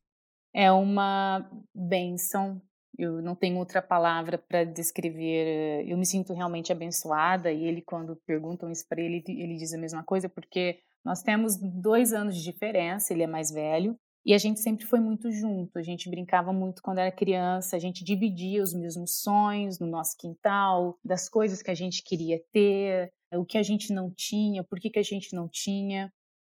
É 0.55 0.71
uma 0.71 1.45
benção 1.75 2.63
eu 2.99 3.21
não 3.21 3.35
tenho 3.35 3.59
outra 3.59 3.83
palavra 3.83 4.39
para 4.39 4.65
descrever. 4.65 5.85
Eu 5.87 5.99
me 5.99 6.07
sinto 6.07 6.33
realmente 6.33 6.73
abençoada. 6.73 7.53
E 7.53 7.65
ele, 7.65 7.83
quando 7.83 8.17
perguntam 8.27 8.71
isso 8.71 8.87
para 8.89 9.01
ele, 9.01 9.23
ele 9.29 9.57
diz 9.57 9.73
a 9.75 9.79
mesma 9.79 10.03
coisa, 10.03 10.29
porque 10.29 10.79
nós 11.05 11.23
temos 11.23 11.57
dois 11.57 12.13
anos 12.13 12.37
de 12.37 12.43
diferença. 12.43 13.13
Ele 13.13 13.23
é 13.23 13.27
mais 13.27 13.51
velho. 13.51 13.99
E 14.25 14.35
a 14.35 14.39
gente 14.39 14.61
sempre 14.61 14.87
foi 14.87 14.99
muito 14.99 15.31
junto. 15.31 15.79
A 15.79 15.83
gente 15.83 16.11
brincava 16.11 16.53
muito 16.53 16.83
quando 16.83 16.99
era 16.99 17.13
criança. 17.13 17.77
A 17.77 17.79
gente 17.79 18.03
dividia 18.03 18.63
os 18.63 18.73
mesmos 18.73 19.21
sonhos 19.21 19.79
no 19.79 19.87
nosso 19.87 20.17
quintal, 20.19 20.99
das 21.05 21.29
coisas 21.29 21.63
que 21.63 21.71
a 21.71 21.75
gente 21.75 22.03
queria 22.03 22.41
ter, 22.53 23.13
o 23.33 23.45
que 23.45 23.59
a 23.59 23.63
gente 23.63 23.93
não 23.93 24.11
tinha, 24.11 24.65
por 24.65 24.81
que, 24.81 24.91
que 24.91 24.99
a 24.99 25.03
gente 25.03 25.35
não 25.35 25.49
tinha. 25.49 26.13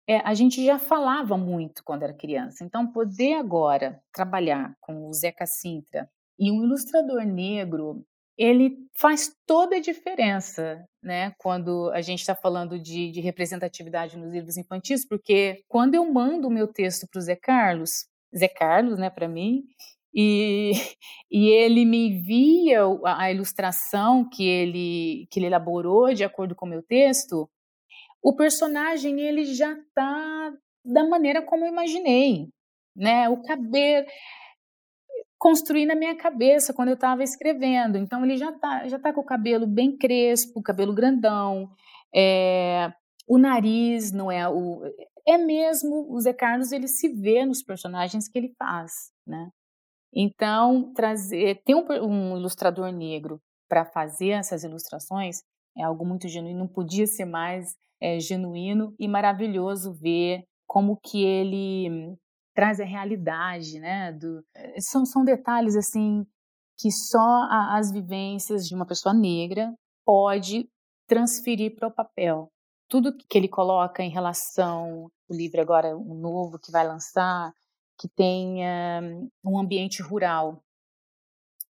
É, 0.08 0.16
a 0.24 0.34
gente 0.34 0.64
já 0.64 0.78
falava 0.78 1.36
muito 1.36 1.84
quando 1.84 2.02
era 2.02 2.12
criança. 2.12 2.64
Então, 2.64 2.90
poder 2.90 3.34
agora 3.34 4.02
trabalhar 4.12 4.74
com 4.80 5.06
o 5.06 5.12
Zeca 5.12 5.46
Sintra 5.46 6.10
e 6.40 6.50
um 6.50 6.64
ilustrador 6.64 7.22
negro, 7.26 8.02
ele 8.36 8.78
faz 8.98 9.30
toda 9.46 9.76
a 9.76 9.80
diferença, 9.80 10.82
né? 11.02 11.34
Quando 11.38 11.90
a 11.90 12.00
gente 12.00 12.20
está 12.20 12.34
falando 12.34 12.78
de, 12.78 13.10
de, 13.10 13.20
representatividade 13.20 14.16
nos 14.16 14.32
livros 14.32 14.56
infantis, 14.56 15.06
porque 15.06 15.62
quando 15.68 15.94
eu 15.94 16.10
mando 16.10 16.48
o 16.48 16.50
meu 16.50 16.66
texto 16.66 17.06
para 17.10 17.18
o 17.18 17.22
Zé 17.22 17.36
Carlos, 17.36 18.06
Zé 18.34 18.48
Carlos, 18.48 18.98
né, 18.98 19.10
para 19.10 19.28
mim, 19.28 19.64
e, 20.14 20.72
e 21.30 21.50
ele 21.50 21.84
me 21.84 22.08
envia 22.08 22.84
a, 23.04 23.24
a 23.24 23.30
ilustração 23.30 24.26
que 24.26 24.48
ele, 24.48 25.26
que 25.30 25.38
ele 25.38 25.46
elaborou 25.46 26.14
de 26.14 26.24
acordo 26.24 26.54
com 26.54 26.64
o 26.64 26.68
meu 26.68 26.82
texto, 26.82 27.46
o 28.22 28.34
personagem 28.34 29.20
ele 29.20 29.44
já 29.44 29.72
está 29.72 30.52
da 30.82 31.06
maneira 31.06 31.42
como 31.42 31.66
eu 31.66 31.68
imaginei, 31.68 32.48
né? 32.96 33.28
O 33.28 33.42
cabelo, 33.42 34.06
construí 35.40 35.86
na 35.86 35.96
minha 35.96 36.14
cabeça 36.14 36.74
quando 36.74 36.90
eu 36.90 36.94
estava 36.94 37.24
escrevendo. 37.24 37.96
Então 37.96 38.22
ele 38.22 38.36
já 38.36 38.50
está 38.50 38.86
já 38.86 38.98
tá 38.98 39.12
com 39.12 39.22
o 39.22 39.26
cabelo 39.26 39.66
bem 39.66 39.96
crespo, 39.96 40.62
cabelo 40.62 40.94
grandão, 40.94 41.70
é, 42.14 42.92
o 43.26 43.38
nariz 43.38 44.12
não 44.12 44.30
é 44.30 44.46
o 44.48 44.82
é 45.26 45.38
mesmo 45.38 46.12
o 46.12 46.20
Zé 46.20 46.32
Carlos 46.32 46.72
ele 46.72 46.88
se 46.88 47.08
vê 47.08 47.44
nos 47.44 47.62
personagens 47.62 48.28
que 48.28 48.38
ele 48.38 48.54
faz, 48.58 48.92
né? 49.26 49.50
Então 50.14 50.92
trazer 50.94 51.62
ter 51.64 51.74
um, 51.74 51.86
um 52.04 52.36
ilustrador 52.36 52.92
negro 52.92 53.40
para 53.68 53.84
fazer 53.84 54.30
essas 54.30 54.62
ilustrações 54.62 55.38
é 55.78 55.84
algo 55.84 56.04
muito 56.04 56.28
genuíno, 56.28 56.58
não 56.58 56.68
podia 56.68 57.06
ser 57.06 57.24
mais 57.24 57.76
é, 58.00 58.18
genuíno 58.18 58.94
e 58.98 59.08
maravilhoso 59.08 59.94
ver 59.94 60.44
como 60.66 60.98
que 61.02 61.24
ele 61.24 62.16
traz 62.54 62.80
a 62.80 62.84
realidade, 62.84 63.78
né? 63.78 64.12
Do, 64.12 64.44
eh, 64.54 64.80
são, 64.80 65.04
são 65.04 65.24
detalhes 65.24 65.76
assim 65.76 66.26
que 66.78 66.90
só 66.90 67.18
a, 67.18 67.78
as 67.78 67.92
vivências 67.92 68.66
de 68.66 68.74
uma 68.74 68.86
pessoa 68.86 69.14
negra 69.14 69.72
pode 70.04 70.68
transferir 71.06 71.74
para 71.76 71.88
o 71.88 71.94
papel. 71.94 72.50
Tudo 72.88 73.16
que 73.16 73.38
ele 73.38 73.48
coloca 73.48 74.02
em 74.02 74.10
relação 74.10 75.10
o 75.30 75.34
livro 75.34 75.60
agora 75.60 75.96
um 75.96 76.14
novo 76.14 76.58
que 76.58 76.72
vai 76.72 76.86
lançar, 76.86 77.52
que 77.98 78.08
tem 78.08 78.62
um 79.44 79.58
ambiente 79.58 80.02
rural. 80.02 80.60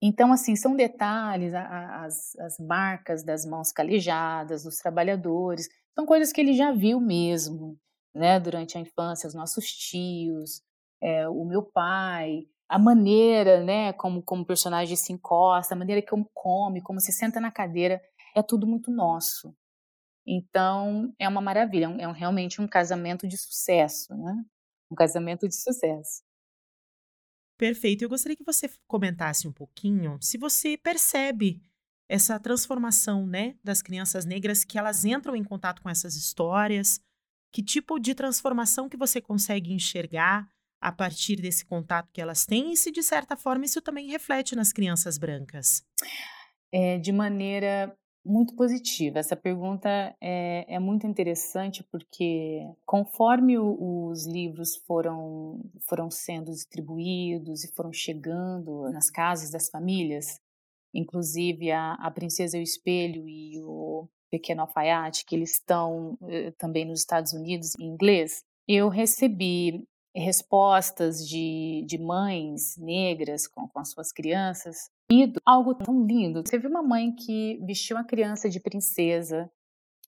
Então, 0.01 0.33
assim, 0.33 0.57
são 0.57 0.75
detalhes, 0.75 1.53
as, 1.55 2.35
as 2.37 2.59
marcas 2.59 3.23
das 3.23 3.45
mãos 3.45 3.71
calejadas, 3.71 4.65
dos 4.65 4.77
trabalhadores, 4.77 5.69
são 5.95 6.07
coisas 6.07 6.33
que 6.33 6.41
ele 6.41 6.55
já 6.55 6.73
viu 6.73 6.99
mesmo, 6.99 7.79
né, 8.15 8.39
durante 8.39 8.77
a 8.77 8.81
infância, 8.81 9.27
os 9.27 9.35
nossos 9.35 9.67
tios, 9.67 10.63
é, 11.01 11.29
o 11.29 11.45
meu 11.45 11.63
pai, 11.63 12.47
a 12.69 12.79
maneira, 12.79 13.63
né, 13.63 13.93
como, 13.93 14.23
como 14.23 14.43
o 14.43 14.47
personagem 14.47 14.97
se 14.97 15.13
encosta, 15.13 15.75
a 15.75 15.79
maneira 15.79 16.03
como 16.07 16.31
come, 16.33 16.83
como 16.83 17.01
se 17.01 17.13
senta 17.13 17.41
na 17.41 17.51
cadeira, 17.51 18.01
é 18.35 18.43
tudo 18.43 18.67
muito 18.67 18.91
nosso. 18.91 19.55
Então, 20.27 21.13
é 21.19 21.29
uma 21.29 21.41
maravilha, 21.41 21.87
é 21.99 22.07
um, 22.07 22.13
realmente 22.13 22.61
um 22.61 22.69
casamento 22.69 23.27
de 23.27 23.37
sucesso, 23.37 24.15
né? 24.17 24.45
Um 24.91 24.95
casamento 24.95 25.49
de 25.49 25.55
sucesso. 25.55 26.23
Perfeito. 27.59 28.03
Eu 28.03 28.09
gostaria 28.09 28.37
que 28.37 28.45
você 28.45 28.71
comentasse 28.87 29.47
um 29.47 29.53
pouquinho 29.53 30.19
se 30.21 30.39
você 30.39 30.77
percebe 30.77 31.61
essa 32.09 32.39
transformação, 32.39 33.27
né, 33.27 33.57
das 33.65 33.81
crianças 33.81 34.25
negras 34.25 34.65
que 34.65 34.79
elas 34.79 35.05
entram 35.05 35.35
em 35.35 35.43
contato 35.45 35.81
com 35.81 35.89
essas 35.89 36.15
histórias, 36.15 37.01
que 37.53 37.63
tipo 37.63 37.99
de 37.99 38.15
transformação 38.15 38.89
que 38.89 38.97
você 38.97 39.21
consegue 39.21 39.73
enxergar 39.73 40.49
a 40.81 40.91
partir 40.91 41.37
desse 41.37 41.65
contato 41.65 42.11
que 42.13 42.21
elas 42.21 42.45
têm 42.45 42.73
e 42.73 42.77
se, 42.77 42.91
de 42.91 43.03
certa 43.03 43.37
forma, 43.37 43.65
isso 43.65 43.81
também 43.81 44.09
reflete 44.09 44.57
nas 44.57 44.73
crianças 44.73 45.17
brancas? 45.17 45.85
É, 46.73 46.99
de 46.99 47.13
maneira 47.13 47.97
muito 48.25 48.55
positiva. 48.55 49.19
Essa 49.19 49.37
pergunta 49.37 49.89
é, 50.21 50.65
é 50.75 50.79
muito 50.79 51.07
interessante 51.07 51.85
porque, 51.85 52.63
conforme 52.85 53.59
o, 53.59 54.09
os 54.09 54.27
livros 54.27 54.77
foram, 54.87 55.61
foram 55.89 56.11
sendo 56.11 56.51
distribuídos 56.51 57.65
e 57.65 57.73
foram 57.75 57.93
chegando 57.93 58.91
nas 58.91 59.11
casas 59.11 59.51
das 59.51 59.69
famílias, 59.69 60.41
inclusive 60.95 61.71
a, 61.71 61.95
a 61.95 62.11
Princesa 62.11 62.57
e 62.57 62.61
o 62.61 62.63
Espelho 62.63 63.29
e 63.29 63.61
o 63.61 64.09
Pequeno 64.33 64.63
Alfaiate, 64.63 65.27
que 65.27 65.37
eles 65.37 65.53
estão 65.53 66.17
eh, 66.23 66.53
também 66.53 66.87
nos 66.87 67.01
Estados 67.01 67.35
Unidos 67.35 67.75
em 67.79 67.85
inglês, 67.85 68.43
eu 68.67 68.89
recebi 68.89 69.85
respostas 70.17 71.27
de, 71.27 71.85
de 71.87 71.99
mães 71.99 72.77
negras 72.79 73.47
com, 73.47 73.69
com 73.69 73.79
as 73.79 73.91
suas 73.91 74.11
crianças. 74.11 74.91
E 75.11 75.31
algo 75.45 75.75
tão 75.75 76.07
lindo. 76.07 76.43
Teve 76.43 76.67
uma 76.67 76.83
mãe 76.83 77.15
que 77.15 77.59
vestiu 77.65 77.99
a 77.99 78.05
criança 78.05 78.49
de 78.49 78.59
princesa 78.59 79.51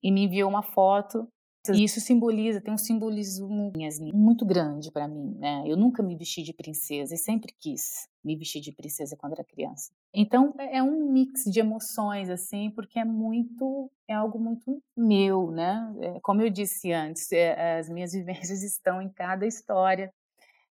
e 0.02 0.10
me 0.10 0.24
enviou 0.24 0.48
uma 0.48 0.62
foto 0.62 1.28
e 1.72 1.84
isso 1.84 1.98
simboliza, 1.98 2.60
tem 2.60 2.74
um 2.74 2.78
simbolismo 2.78 3.72
muito 4.12 4.44
grande 4.44 4.90
para 4.90 5.08
mim, 5.08 5.34
né? 5.38 5.62
Eu 5.66 5.78
nunca 5.78 6.02
me 6.02 6.14
vesti 6.14 6.42
de 6.42 6.52
princesa 6.52 7.14
e 7.14 7.18
sempre 7.18 7.54
quis 7.58 8.06
me 8.24 8.36
vestir 8.36 8.60
de 8.60 8.72
princesa 8.72 9.16
quando 9.16 9.34
era 9.34 9.44
criança. 9.44 9.92
Então 10.12 10.54
é, 10.58 10.78
é 10.78 10.82
um 10.82 11.12
mix 11.12 11.44
de 11.44 11.60
emoções 11.60 12.30
assim, 12.30 12.70
porque 12.70 12.98
é 12.98 13.04
muito, 13.04 13.90
é 14.08 14.14
algo 14.14 14.38
muito 14.38 14.82
meu, 14.96 15.50
né? 15.50 15.94
É, 16.00 16.20
como 16.20 16.42
eu 16.42 16.50
disse 16.50 16.92
antes, 16.92 17.30
é, 17.32 17.78
as 17.78 17.88
minhas 17.88 18.12
vivências 18.14 18.62
estão 18.62 19.02
em 19.02 19.08
cada 19.10 19.46
história, 19.46 20.12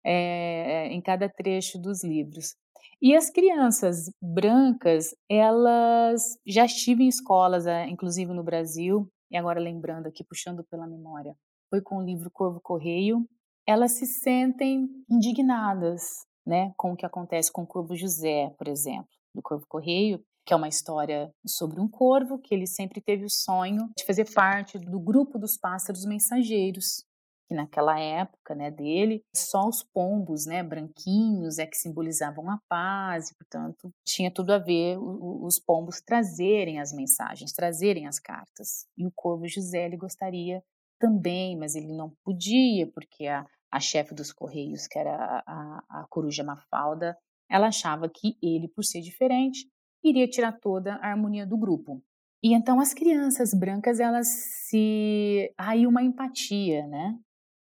é, 0.04 0.88
em 0.88 1.02
cada 1.02 1.28
trecho 1.28 1.78
dos 1.80 2.04
livros. 2.04 2.56
E 3.02 3.16
as 3.16 3.30
crianças 3.30 4.12
brancas, 4.22 5.16
elas 5.30 6.38
já 6.46 6.66
estive 6.66 7.04
em 7.04 7.08
escolas, 7.08 7.66
é, 7.66 7.88
inclusive 7.88 8.32
no 8.32 8.44
Brasil, 8.44 9.12
e 9.30 9.38
agora 9.38 9.60
lembrando 9.60 10.08
aqui, 10.08 10.24
puxando 10.24 10.64
pela 10.64 10.88
memória, 10.88 11.36
foi 11.70 11.82
com 11.82 11.98
o 11.98 12.04
livro 12.04 12.30
Corvo 12.30 12.60
Correio, 12.62 13.28
elas 13.66 13.94
se 13.94 14.06
sentem 14.06 14.88
indignadas, 15.10 16.26
né, 16.46 16.74
com 16.78 16.94
o 16.94 16.96
que 16.96 17.06
acontece 17.06 17.52
com 17.52 17.64
o 17.64 17.68
Corvo 17.68 17.96
José, 17.96 18.54
por 18.58 18.68
exemplo, 18.68 19.10
do 19.34 19.42
Corvo 19.42 19.66
Correio, 19.68 20.24
que 20.46 20.54
é 20.54 20.56
uma 20.56 20.68
história 20.68 21.32
sobre 21.46 21.80
um 21.80 21.88
corvo 21.88 22.40
que 22.40 22.54
ele 22.54 22.66
sempre 22.66 23.00
teve 23.00 23.26
o 23.26 23.30
sonho 23.30 23.90
de 23.96 24.06
fazer 24.06 24.32
parte 24.34 24.80
do 24.80 25.00
grupo 25.00 25.38
dos 25.38 25.56
pássaros 25.58 26.04
mensageiros, 26.04 27.06
que 27.48 27.54
naquela 27.54 28.00
época, 28.00 28.56
né, 28.56 28.72
dele, 28.72 29.24
só 29.36 29.68
os 29.68 29.84
pombos, 29.84 30.46
né, 30.46 30.64
branquinhos 30.64 31.60
é 31.60 31.68
que 31.68 31.78
simbolizavam 31.78 32.50
a 32.50 32.60
paz, 32.68 33.30
e, 33.30 33.36
portanto, 33.36 33.94
tinha 34.06 34.32
tudo 34.32 34.52
a 34.52 34.58
ver 34.58 34.98
os 35.00 35.60
pombos 35.60 36.02
trazerem 36.02 36.80
as 36.80 36.92
mensagens, 36.94 37.52
trazerem 37.52 38.08
as 38.08 38.20
cartas. 38.20 38.88
E 38.98 39.06
o 39.06 39.12
corvo 39.14 39.48
José 39.48 39.86
ele 39.86 39.98
gostaria 39.98 40.64
também, 40.98 41.58
mas 41.58 41.76
ele 41.76 41.92
não 41.94 42.12
podia, 42.24 42.88
porque 42.88 43.28
a, 43.28 43.46
a 43.72 43.80
chefe 43.80 44.14
dos 44.14 44.32
correios, 44.32 44.88
que 44.88 45.00
era 45.00 45.16
a, 45.16 45.44
a, 45.48 46.02
a 46.02 46.08
coruja 46.10 46.44
Mafalda, 46.44 47.18
ela 47.50 47.68
achava 47.68 48.10
que 48.10 48.38
ele, 48.42 48.68
por 48.68 48.84
ser 48.84 49.02
diferente, 49.02 49.68
iria 50.04 50.28
tirar 50.28 50.54
toda 50.60 50.96
a 50.96 51.10
harmonia 51.10 51.46
do 51.46 51.58
grupo. 51.58 52.02
E 52.44 52.54
então 52.54 52.80
as 52.80 52.94
crianças 52.94 53.54
brancas, 53.54 54.00
elas 54.00 54.28
se. 54.28 55.54
Aí 55.58 55.86
uma 55.86 56.02
empatia, 56.02 56.88
né? 56.88 57.18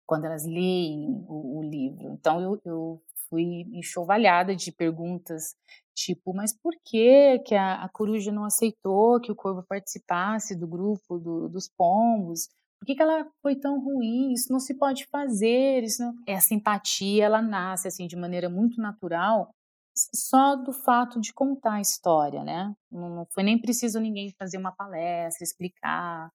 quando 0.05 0.25
elas 0.25 0.45
leem 0.45 1.25
o, 1.27 1.59
o 1.59 1.63
livro. 1.63 2.11
Então 2.13 2.41
eu, 2.41 2.61
eu, 2.65 3.01
fui 3.29 3.65
enxovalhada 3.73 4.55
de 4.55 4.71
perguntas 4.71 5.55
tipo, 5.95 6.33
mas 6.35 6.55
por 6.55 6.73
que, 6.85 7.39
que 7.39 7.55
a, 7.55 7.83
a, 7.83 7.89
coruja 7.89 8.31
não 8.31 8.45
aceitou 8.45 9.19
que 9.19 9.31
o 9.31 9.35
corvo 9.35 9.63
participasse 9.67 10.55
do 10.55 10.67
grupo 10.67 11.17
do, 11.17 11.49
dos 11.49 11.67
pombos? 11.67 12.47
Por 12.83 12.87
que, 12.87 12.95
que 12.95 13.01
ela 13.01 13.25
foi 13.41 13.55
tão 13.55 13.81
ruim? 13.81 14.33
Isso 14.33 14.51
não 14.51 14.59
se 14.59 14.73
pode 14.73 15.07
fazer. 15.07 15.85
Isso 15.85 16.03
não... 16.03 16.13
Essa 16.27 16.53
empatia 16.53 17.23
ela 17.23 17.41
nasce 17.41 17.87
assim 17.87 18.07
de 18.07 18.17
maneira 18.17 18.49
muito 18.49 18.81
natural 18.81 19.49
só 19.95 20.57
do 20.57 20.73
fato 20.73 21.21
de 21.21 21.31
contar 21.33 21.75
a 21.75 21.81
história, 21.81 22.43
né? 22.43 22.73
Não, 22.91 23.15
não 23.15 23.25
foi 23.31 23.43
nem 23.43 23.57
preciso 23.57 24.01
ninguém 24.01 24.33
fazer 24.37 24.57
uma 24.57 24.75
palestra, 24.75 25.45
explicar 25.45 26.29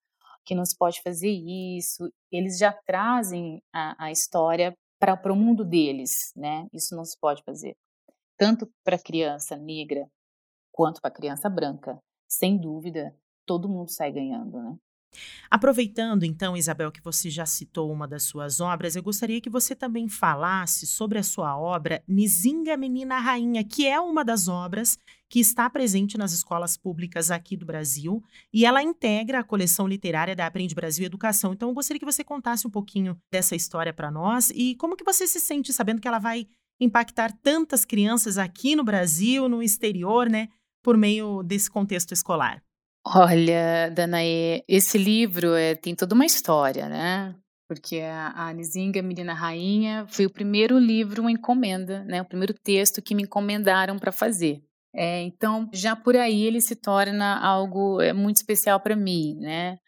que 0.47 0.55
não 0.55 0.65
se 0.65 0.75
pode 0.75 1.03
fazer 1.03 1.29
isso. 1.29 2.11
Eles 2.33 2.57
já 2.57 2.73
trazem 2.73 3.61
a, 3.71 4.07
a 4.07 4.11
história 4.11 4.73
para 4.99 5.31
o 5.31 5.37
mundo 5.37 5.67
deles, 5.67 6.33
né? 6.35 6.67
Isso 6.73 6.97
não 6.97 7.05
se 7.05 7.19
pode 7.21 7.43
fazer. 7.45 7.77
Tanto 8.39 8.67
para 8.83 8.97
a 8.97 9.03
criança 9.03 9.55
negra 9.55 10.09
quanto 10.73 11.03
para 11.03 11.11
a 11.11 11.15
criança 11.15 11.51
branca. 11.51 11.99
Sem 12.27 12.57
dúvida, 12.59 13.15
todo 13.45 13.69
mundo 13.69 13.91
sai 13.91 14.11
ganhando, 14.11 14.63
né? 14.63 14.79
Aproveitando 15.51 16.25
então, 16.25 16.57
Isabel, 16.57 16.93
que 16.93 17.01
você 17.01 17.31
já 17.31 17.47
citou 17.47 17.91
uma 17.91 18.07
das 18.07 18.25
suas 18.25 18.61
obras, 18.61 18.95
eu 18.95 19.03
gostaria 19.03 19.41
que 19.41 19.49
você 19.49 19.75
também 19.75 20.09
falasse 20.09 20.87
sobre 20.87 21.19
a 21.19 21.23
sua 21.23 21.59
obra 21.59 22.03
Nizinga 22.07 22.77
Menina 22.77 23.19
Rainha, 23.19 23.65
que 23.65 23.87
é 23.87 23.99
uma 23.99 24.25
das 24.25 24.47
obras 24.47 24.99
que 25.29 25.41
está 25.41 25.69
presente 25.69 26.19
nas 26.19 26.33
escolas 26.33 26.77
públicas 26.77 27.31
aqui 27.31 27.57
do 27.57 27.67
Brasil 27.67 28.23
e 28.53 28.65
ela 28.65 28.83
integra 28.83 29.41
a 29.41 29.45
coleção 29.45 29.87
literária 29.87 30.37
da 30.37 30.47
Aprende 30.47 30.75
Brasil 30.75 31.05
Educação. 31.05 31.53
Então, 31.53 31.69
eu 31.71 31.75
gostaria 31.75 31.99
que 31.99 32.07
você 32.07 32.23
contasse 32.23 32.67
um 32.67 32.71
pouquinho 32.71 33.19
dessa 33.31 33.57
história 33.57 33.93
para 33.93 34.11
nós 34.11 34.51
e 34.55 34.75
como 34.77 34.97
que 34.97 35.05
você 35.05 35.27
se 35.27 35.41
sente 35.41 35.73
sabendo 35.73 36.01
que 36.01 36.09
ela 36.09 36.19
vai 36.19 36.47
impactar 36.81 37.33
tantas 37.43 37.85
crianças 37.85 38.39
aqui 38.39 38.77
no 38.77 38.85
Brasil, 38.85 39.49
no 39.49 39.63
exterior, 39.63 40.29
né, 40.29 40.49
por 40.83 40.97
meio 40.97 41.43
desse 41.43 41.71
contexto 41.71 42.13
escolar. 42.13 42.63
Olha, 43.07 43.91
Danaê, 43.91 44.63
esse 44.69 44.99
livro 44.99 45.55
é, 45.55 45.75
tem 45.75 45.95
toda 45.95 46.15
uma 46.15 46.27
história, 46.27 46.89
né? 46.89 47.35
Porque 47.67 48.01
a, 48.01 48.49
a 48.49 48.55
Menina 49.03 49.35
Rainha, 49.35 50.07
foi 50.09 50.27
o 50.27 50.31
primeiro 50.31 50.79
livro, 50.79 51.23
uma 51.23 51.31
encomenda, 51.31 52.05
né? 52.05 52.21
O 52.23 52.25
primeiro 52.25 52.55
texto 52.55 53.03
que 53.03 53.15
me 53.15 53.23
encomendaram 53.23 53.99
para 53.99 54.13
fazer. 54.13 54.63
É, 54.95 55.23
então, 55.23 55.69
já 55.73 55.95
por 55.95 56.17
aí 56.17 56.45
ele 56.45 56.61
se 56.61 56.75
torna 56.75 57.39
algo 57.39 58.01
é, 58.01 58.13
muito 58.13 58.37
especial 58.37 58.81
para 58.81 58.97
mim, 58.97 59.37
né? 59.41 59.79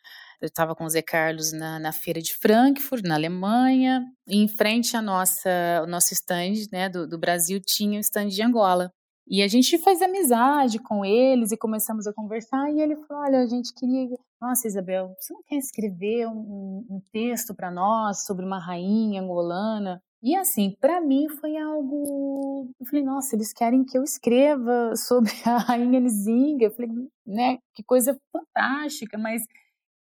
Eu 0.40 0.46
estava 0.46 0.74
com 0.74 0.84
o 0.84 0.88
Zé 0.88 1.02
Carlos 1.02 1.52
na, 1.52 1.78
na, 1.78 1.92
feira 1.92 2.20
de 2.20 2.34
Frankfurt, 2.34 3.04
na 3.04 3.14
Alemanha, 3.14 4.02
e 4.26 4.38
em 4.38 4.48
frente 4.48 4.96
à 4.96 5.02
nossa, 5.02 5.50
ao 5.80 5.86
nosso 5.86 6.14
stand 6.14 6.54
né, 6.72 6.88
do, 6.88 7.06
do 7.06 7.18
Brasil 7.18 7.60
tinha 7.60 7.98
o 7.98 8.00
stand 8.00 8.28
de 8.28 8.42
Angola. 8.42 8.90
E 9.30 9.42
a 9.42 9.48
gente 9.48 9.78
fez 9.78 10.02
amizade 10.02 10.80
com 10.80 11.04
eles 11.04 11.52
e 11.52 11.56
começamos 11.56 12.04
a 12.04 12.12
conversar. 12.12 12.68
E 12.72 12.80
ele 12.80 12.96
falou: 12.96 13.22
Olha, 13.22 13.38
a 13.38 13.46
gente 13.46 13.72
queria. 13.72 14.18
Nossa, 14.42 14.66
Isabel, 14.66 15.14
você 15.20 15.32
não 15.32 15.42
quer 15.44 15.56
escrever 15.56 16.26
um, 16.26 16.84
um 16.90 17.00
texto 17.12 17.54
para 17.54 17.70
nós 17.70 18.24
sobre 18.26 18.44
uma 18.44 18.58
rainha 18.58 19.22
angolana? 19.22 20.02
E 20.22 20.34
assim, 20.34 20.76
para 20.80 21.00
mim 21.00 21.28
foi 21.28 21.56
algo. 21.56 22.68
Eu 22.78 22.86
falei, 22.86 23.04
nossa, 23.04 23.36
eles 23.36 23.52
querem 23.52 23.84
que 23.84 23.96
eu 23.96 24.02
escreva 24.02 24.94
sobre 24.96 25.30
a 25.46 25.58
rainha 25.58 26.00
Nizinga. 26.00 26.64
Eu 26.66 26.70
falei, 26.72 26.90
né, 27.24 27.58
que 27.74 27.84
coisa 27.84 28.18
fantástica, 28.32 29.16
mas 29.16 29.42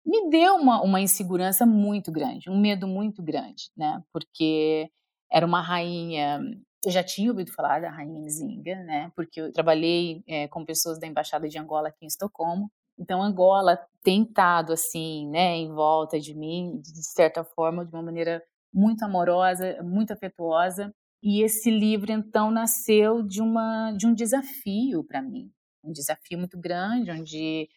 me 0.06 0.28
deu 0.28 0.56
uma, 0.56 0.82
uma 0.82 1.00
insegurança 1.00 1.64
muito 1.64 2.12
grande, 2.12 2.50
um 2.50 2.60
medo 2.60 2.86
muito 2.86 3.22
grande, 3.22 3.70
né, 3.76 4.02
porque 4.12 4.88
era 5.32 5.46
uma 5.46 5.62
rainha 5.62 6.40
eu 6.84 6.90
já 6.90 7.02
tinha 7.02 7.30
ouvido 7.30 7.52
falar 7.52 7.80
da 7.80 7.90
Rainha 7.90 8.20
Nzinga, 8.20 8.76
né? 8.84 9.12
Porque 9.14 9.40
eu 9.40 9.52
trabalhei 9.52 10.22
é, 10.26 10.48
com 10.48 10.64
pessoas 10.64 10.98
da 10.98 11.06
Embaixada 11.06 11.48
de 11.48 11.58
Angola 11.58 11.88
aqui 11.88 12.04
em 12.04 12.06
Estocolmo. 12.06 12.70
Então, 12.98 13.22
Angola 13.22 13.78
tem 14.02 14.22
estado, 14.22 14.72
assim, 14.72 15.28
né, 15.28 15.56
em 15.56 15.72
volta 15.72 16.20
de 16.20 16.34
mim, 16.34 16.80
de 16.80 17.02
certa 17.02 17.42
forma, 17.42 17.84
de 17.84 17.92
uma 17.92 18.02
maneira 18.02 18.42
muito 18.72 19.04
amorosa, 19.04 19.82
muito 19.82 20.12
afetuosa. 20.12 20.94
E 21.22 21.42
esse 21.42 21.70
livro, 21.70 22.12
então, 22.12 22.50
nasceu 22.50 23.22
de, 23.22 23.40
uma, 23.40 23.92
de 23.92 24.06
um 24.06 24.14
desafio 24.14 25.02
para 25.02 25.22
mim. 25.22 25.50
Um 25.82 25.92
desafio 25.92 26.38
muito 26.38 26.58
grande, 26.58 27.10
onde 27.10 27.68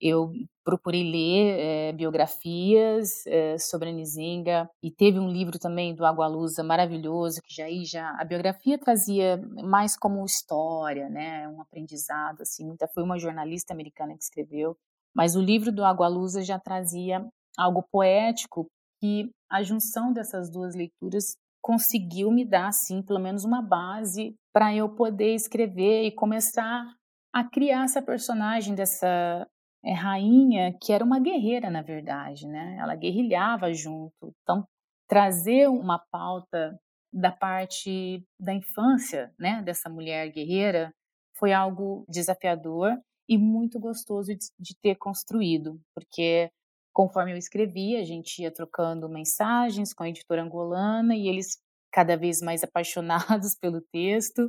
eu 0.00 0.32
procurei 0.64 1.02
ler 1.02 1.58
é, 1.58 1.92
biografias 1.92 3.26
é, 3.26 3.56
sobre 3.58 3.88
a 3.88 3.92
Nizinga 3.92 4.68
e 4.82 4.90
teve 4.90 5.18
um 5.18 5.28
livro 5.28 5.58
também 5.58 5.94
do 5.94 6.04
Agualusa 6.04 6.62
maravilhoso 6.62 7.40
que 7.42 7.54
já 7.54 7.64
aí 7.64 7.84
já 7.84 8.10
a 8.18 8.24
biografia 8.24 8.78
trazia 8.78 9.40
mais 9.64 9.96
como 9.96 10.24
história, 10.24 11.08
né, 11.08 11.48
um 11.48 11.60
aprendizado 11.60 12.42
assim. 12.42 12.66
Muita 12.66 12.86
foi 12.88 13.02
uma 13.02 13.18
jornalista 13.18 13.72
americana 13.72 14.14
que 14.14 14.22
escreveu, 14.22 14.76
mas 15.14 15.34
o 15.36 15.40
livro 15.40 15.72
do 15.72 15.84
Agualusa 15.84 16.42
já 16.42 16.58
trazia 16.58 17.26
algo 17.56 17.82
poético 17.90 18.66
que 19.00 19.30
a 19.50 19.62
junção 19.62 20.12
dessas 20.12 20.50
duas 20.50 20.74
leituras 20.74 21.36
conseguiu 21.62 22.30
me 22.30 22.44
dar 22.44 22.68
assim 22.68 23.02
pelo 23.02 23.18
menos 23.18 23.44
uma 23.44 23.62
base 23.62 24.34
para 24.52 24.74
eu 24.74 24.88
poder 24.88 25.34
escrever 25.34 26.04
e 26.04 26.12
começar 26.12 26.84
a 27.32 27.44
criar 27.44 27.84
essa 27.84 28.02
personagem 28.02 28.74
dessa 28.74 29.46
é, 29.84 29.92
rainha 29.92 30.76
que 30.80 30.92
era 30.92 31.04
uma 31.04 31.20
guerreira, 31.20 31.70
na 31.70 31.82
verdade, 31.82 32.46
né? 32.46 32.76
Ela 32.80 32.94
guerrilhava 32.94 33.72
junto. 33.72 34.34
Então, 34.42 34.64
trazer 35.08 35.68
uma 35.68 35.98
pauta 36.10 36.78
da 37.12 37.32
parte 37.32 38.22
da 38.38 38.52
infância, 38.52 39.32
né, 39.38 39.62
dessa 39.62 39.88
mulher 39.88 40.30
guerreira, 40.30 40.92
foi 41.38 41.52
algo 41.52 42.04
desafiador 42.08 42.92
e 43.28 43.38
muito 43.38 43.78
gostoso 43.80 44.34
de, 44.34 44.38
de 44.58 44.74
ter 44.82 44.96
construído, 44.96 45.80
porque 45.94 46.50
conforme 46.92 47.32
eu 47.32 47.36
escrevia, 47.36 48.00
a 48.00 48.04
gente 48.04 48.42
ia 48.42 48.50
trocando 48.50 49.08
mensagens 49.08 49.94
com 49.94 50.02
a 50.02 50.08
editora 50.08 50.42
angolana 50.42 51.14
e 51.14 51.28
eles 51.28 51.58
cada 51.92 52.16
vez 52.16 52.40
mais 52.42 52.62
apaixonados 52.64 53.54
pelo 53.54 53.80
texto. 53.92 54.48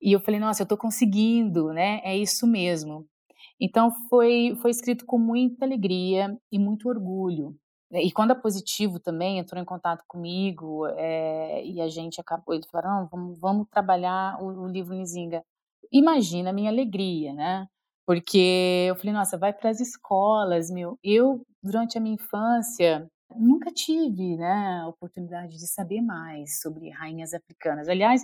E 0.00 0.12
eu 0.12 0.20
falei, 0.20 0.38
nossa, 0.38 0.62
eu 0.62 0.64
estou 0.64 0.78
conseguindo, 0.78 1.72
né? 1.72 2.00
É 2.04 2.16
isso 2.16 2.46
mesmo. 2.46 3.06
Então 3.60 3.90
foi 4.08 4.56
foi 4.62 4.70
escrito 4.70 5.04
com 5.06 5.18
muita 5.18 5.64
alegria 5.64 6.36
e 6.52 6.58
muito 6.58 6.88
orgulho. 6.88 7.56
E 7.90 8.12
quando 8.12 8.32
a 8.32 8.34
Positivo 8.34 9.00
também 9.00 9.38
entrou 9.38 9.60
em 9.60 9.64
contato 9.64 10.04
comigo 10.06 10.86
é, 10.88 11.64
e 11.64 11.80
a 11.80 11.88
gente 11.88 12.20
acabou, 12.20 12.54
ele 12.54 12.64
falou, 12.70 12.90
não, 12.90 13.08
vamos, 13.08 13.40
vamos 13.40 13.66
trabalhar 13.70 14.36
o, 14.42 14.64
o 14.64 14.68
livro 14.68 14.94
Nizinga. 14.94 15.42
Imagina 15.90 16.50
a 16.50 16.52
minha 16.52 16.70
alegria, 16.70 17.32
né? 17.32 17.66
Porque 18.06 18.86
eu 18.88 18.96
falei, 18.96 19.12
nossa, 19.12 19.38
vai 19.38 19.52
para 19.54 19.70
as 19.70 19.80
escolas, 19.80 20.70
meu. 20.70 20.98
Eu, 21.02 21.42
durante 21.62 21.96
a 21.96 22.00
minha 22.00 22.14
infância, 22.14 23.08
nunca 23.36 23.70
tive 23.72 24.36
né, 24.36 24.80
a 24.82 24.88
oportunidade 24.88 25.56
de 25.56 25.66
saber 25.66 26.00
mais 26.02 26.60
sobre 26.60 26.90
rainhas 26.90 27.34
africanas. 27.34 27.88
Aliás, 27.88 28.22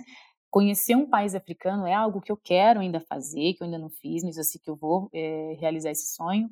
conhecer 0.55 0.95
um 0.95 1.05
país 1.05 1.35
africano 1.35 1.85
é 1.85 1.93
algo 1.93 2.21
que 2.21 2.31
eu 2.31 2.37
quero 2.37 2.79
ainda 2.79 3.01
fazer, 3.01 3.55
que 3.55 3.57
eu 3.61 3.65
ainda 3.65 3.77
não 3.77 3.89
fiz, 3.89 4.23
mas 4.23 4.37
eu 4.37 4.61
que 4.63 4.69
eu 4.69 4.75
vou 4.77 5.09
é, 5.13 5.57
realizar 5.59 5.91
esse 5.91 6.15
sonho. 6.15 6.49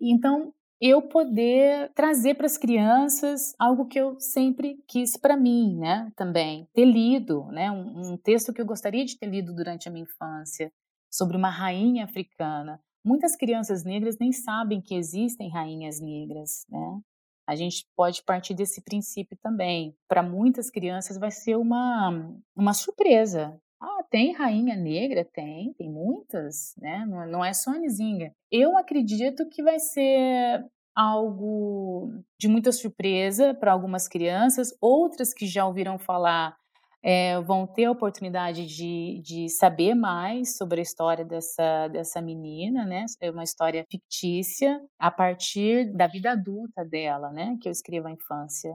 Então, 0.00 0.52
eu 0.80 1.02
poder 1.02 1.92
trazer 1.94 2.34
para 2.34 2.46
as 2.46 2.58
crianças 2.58 3.54
algo 3.56 3.86
que 3.86 3.96
eu 3.96 4.18
sempre 4.18 4.82
quis 4.88 5.16
para 5.16 5.36
mim, 5.36 5.76
né? 5.78 6.10
Também 6.16 6.66
ter 6.74 6.84
lido, 6.84 7.44
né? 7.52 7.70
Um, 7.70 8.14
um, 8.14 8.16
texto 8.16 8.52
que 8.52 8.60
eu 8.60 8.66
gostaria 8.66 9.04
de 9.04 9.16
ter 9.16 9.26
lido 9.26 9.54
durante 9.54 9.88
a 9.88 9.92
minha 9.92 10.02
infância 10.02 10.72
sobre 11.08 11.36
uma 11.36 11.48
rainha 11.48 12.06
africana. 12.06 12.80
Muitas 13.04 13.36
crianças 13.36 13.84
negras 13.84 14.18
nem 14.18 14.32
sabem 14.32 14.80
que 14.80 14.96
existem 14.96 15.48
rainhas 15.48 16.00
negras, 16.00 16.66
né? 16.68 17.00
A 17.48 17.56
gente 17.56 17.86
pode 17.96 18.22
partir 18.22 18.52
desse 18.52 18.82
princípio 18.82 19.36
também. 19.42 19.96
Para 20.06 20.22
muitas 20.22 20.70
crianças 20.70 21.16
vai 21.16 21.30
ser 21.30 21.56
uma 21.56 22.30
uma 22.54 22.74
surpresa 22.74 23.58
ah, 23.80 24.02
tem 24.10 24.32
rainha 24.32 24.74
negra? 24.74 25.24
Tem, 25.24 25.72
tem 25.74 25.88
muitas, 25.88 26.74
né? 26.78 27.06
Não, 27.06 27.26
não 27.26 27.44
é 27.44 27.52
só 27.52 27.70
a 27.70 27.78
Nizinga. 27.78 28.32
Eu 28.50 28.76
acredito 28.76 29.48
que 29.48 29.62
vai 29.62 29.78
ser 29.78 30.64
algo 30.96 32.12
de 32.40 32.48
muita 32.48 32.72
surpresa 32.72 33.54
para 33.54 33.72
algumas 33.72 34.08
crianças, 34.08 34.76
outras 34.80 35.32
que 35.32 35.46
já 35.46 35.64
ouviram 35.64 35.96
falar 35.96 36.56
é, 37.02 37.40
vão 37.40 37.66
ter 37.66 37.84
a 37.84 37.90
oportunidade 37.92 38.66
de, 38.66 39.20
de 39.22 39.48
saber 39.48 39.94
mais 39.94 40.56
sobre 40.56 40.80
a 40.80 40.82
história 40.82 41.24
dessa, 41.24 41.88
dessa 41.88 42.20
menina, 42.20 42.84
né? 42.84 43.04
É 43.20 43.30
uma 43.30 43.44
história 43.44 43.84
fictícia 43.90 44.80
a 44.98 45.10
partir 45.10 45.92
da 45.94 46.06
vida 46.06 46.32
adulta 46.32 46.84
dela, 46.84 47.30
né? 47.30 47.56
Que 47.60 47.68
eu 47.68 47.72
escrevo 47.72 48.08
a 48.08 48.12
infância. 48.12 48.74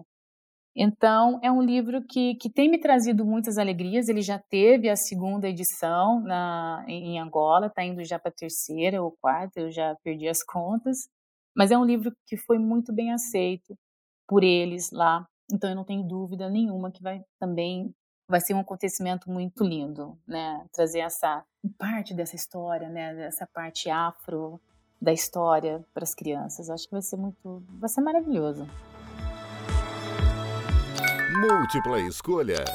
Então, 0.75 1.39
é 1.43 1.51
um 1.51 1.62
livro 1.62 2.03
que, 2.03 2.36
que 2.36 2.49
tem 2.49 2.69
me 2.69 2.79
trazido 2.79 3.25
muitas 3.25 3.57
alegrias. 3.57 4.09
Ele 4.09 4.21
já 4.21 4.39
teve 4.39 4.89
a 4.89 4.95
segunda 4.95 5.47
edição 5.47 6.19
na, 6.21 6.83
em 6.88 7.19
Angola, 7.19 7.67
está 7.67 7.83
indo 7.83 8.03
já 8.03 8.17
para 8.17 8.29
a 8.31 8.36
terceira 8.36 9.01
ou 9.03 9.15
quarta, 9.21 9.59
eu 9.59 9.71
já 9.71 9.95
perdi 10.03 10.27
as 10.27 10.43
contas. 10.43 10.97
Mas 11.55 11.71
é 11.71 11.77
um 11.77 11.86
livro 11.86 12.12
que 12.25 12.38
foi 12.38 12.57
muito 12.57 12.91
bem 12.93 13.13
aceito 13.13 13.75
por 14.27 14.43
eles 14.43 14.89
lá. 14.91 15.25
Então, 15.51 15.69
eu 15.69 15.75
não 15.75 15.86
tenho 15.86 16.03
dúvida 16.03 16.49
nenhuma 16.49 16.91
que 16.91 17.03
vai 17.03 17.21
também 17.39 17.93
vai 18.34 18.41
ser 18.41 18.56
um 18.56 18.62
acontecimento 18.62 19.30
muito 19.30 19.63
lindo, 19.63 20.17
né? 20.28 20.65
Trazer 20.74 21.02
essa 21.02 21.46
parte 21.78 22.15
dessa 22.15 22.36
história, 22.36 22.89
né? 22.89 23.13
Dessa 23.13 23.46
parte 23.46 23.91
afro 23.91 24.60
da 25.00 25.13
história 25.13 25.86
para 25.93 26.02
as 26.02 26.15
crianças. 26.15 26.67
Acho 26.67 26.86
que 26.86 26.93
vai 26.93 27.04
ser 27.04 27.15
muito, 27.15 27.63
vai 27.80 27.88
ser 27.88 28.02
maravilhoso. 28.02 28.67
Múltipla 31.39 32.00
escolha. 32.00 32.65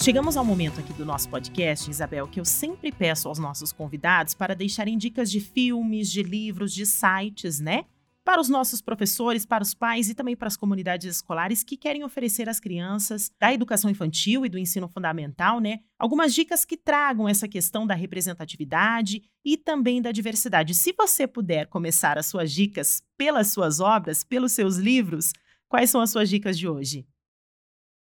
Chegamos 0.00 0.36
ao 0.36 0.44
momento 0.44 0.78
aqui 0.78 0.92
do 0.92 1.04
nosso 1.04 1.28
podcast, 1.28 1.90
Isabel, 1.90 2.28
que 2.28 2.38
eu 2.38 2.44
sempre 2.44 2.92
peço 2.92 3.26
aos 3.26 3.40
nossos 3.40 3.72
convidados 3.72 4.32
para 4.32 4.54
deixarem 4.54 4.96
dicas 4.96 5.28
de 5.28 5.40
filmes, 5.40 6.08
de 6.08 6.22
livros, 6.22 6.72
de 6.72 6.86
sites, 6.86 7.58
né? 7.58 7.84
Para 8.24 8.40
os 8.40 8.48
nossos 8.48 8.80
professores, 8.80 9.44
para 9.44 9.62
os 9.62 9.74
pais 9.74 10.08
e 10.08 10.14
também 10.14 10.36
para 10.36 10.48
as 10.48 10.56
comunidades 10.56 11.16
escolares 11.16 11.64
que 11.64 11.76
querem 11.76 12.04
oferecer 12.04 12.48
às 12.48 12.60
crianças 12.60 13.30
da 13.38 13.52
educação 13.52 13.90
infantil 13.90 14.46
e 14.46 14.48
do 14.48 14.58
ensino 14.58 14.88
fundamental, 14.88 15.60
né, 15.60 15.80
algumas 15.98 16.34
dicas 16.34 16.64
que 16.64 16.76
tragam 16.76 17.28
essa 17.28 17.48
questão 17.48 17.86
da 17.86 17.94
representatividade 17.94 19.22
e 19.44 19.56
também 19.56 20.00
da 20.00 20.12
diversidade. 20.12 20.74
Se 20.74 20.94
você 20.96 21.26
puder 21.26 21.66
começar 21.66 22.16
as 22.16 22.26
suas 22.26 22.52
dicas 22.52 23.02
pelas 23.16 23.48
suas 23.48 23.80
obras, 23.80 24.22
pelos 24.22 24.52
seus 24.52 24.76
livros, 24.76 25.32
quais 25.68 25.90
são 25.90 26.00
as 26.00 26.10
suas 26.10 26.28
dicas 26.28 26.58
de 26.58 26.68
hoje? 26.68 27.06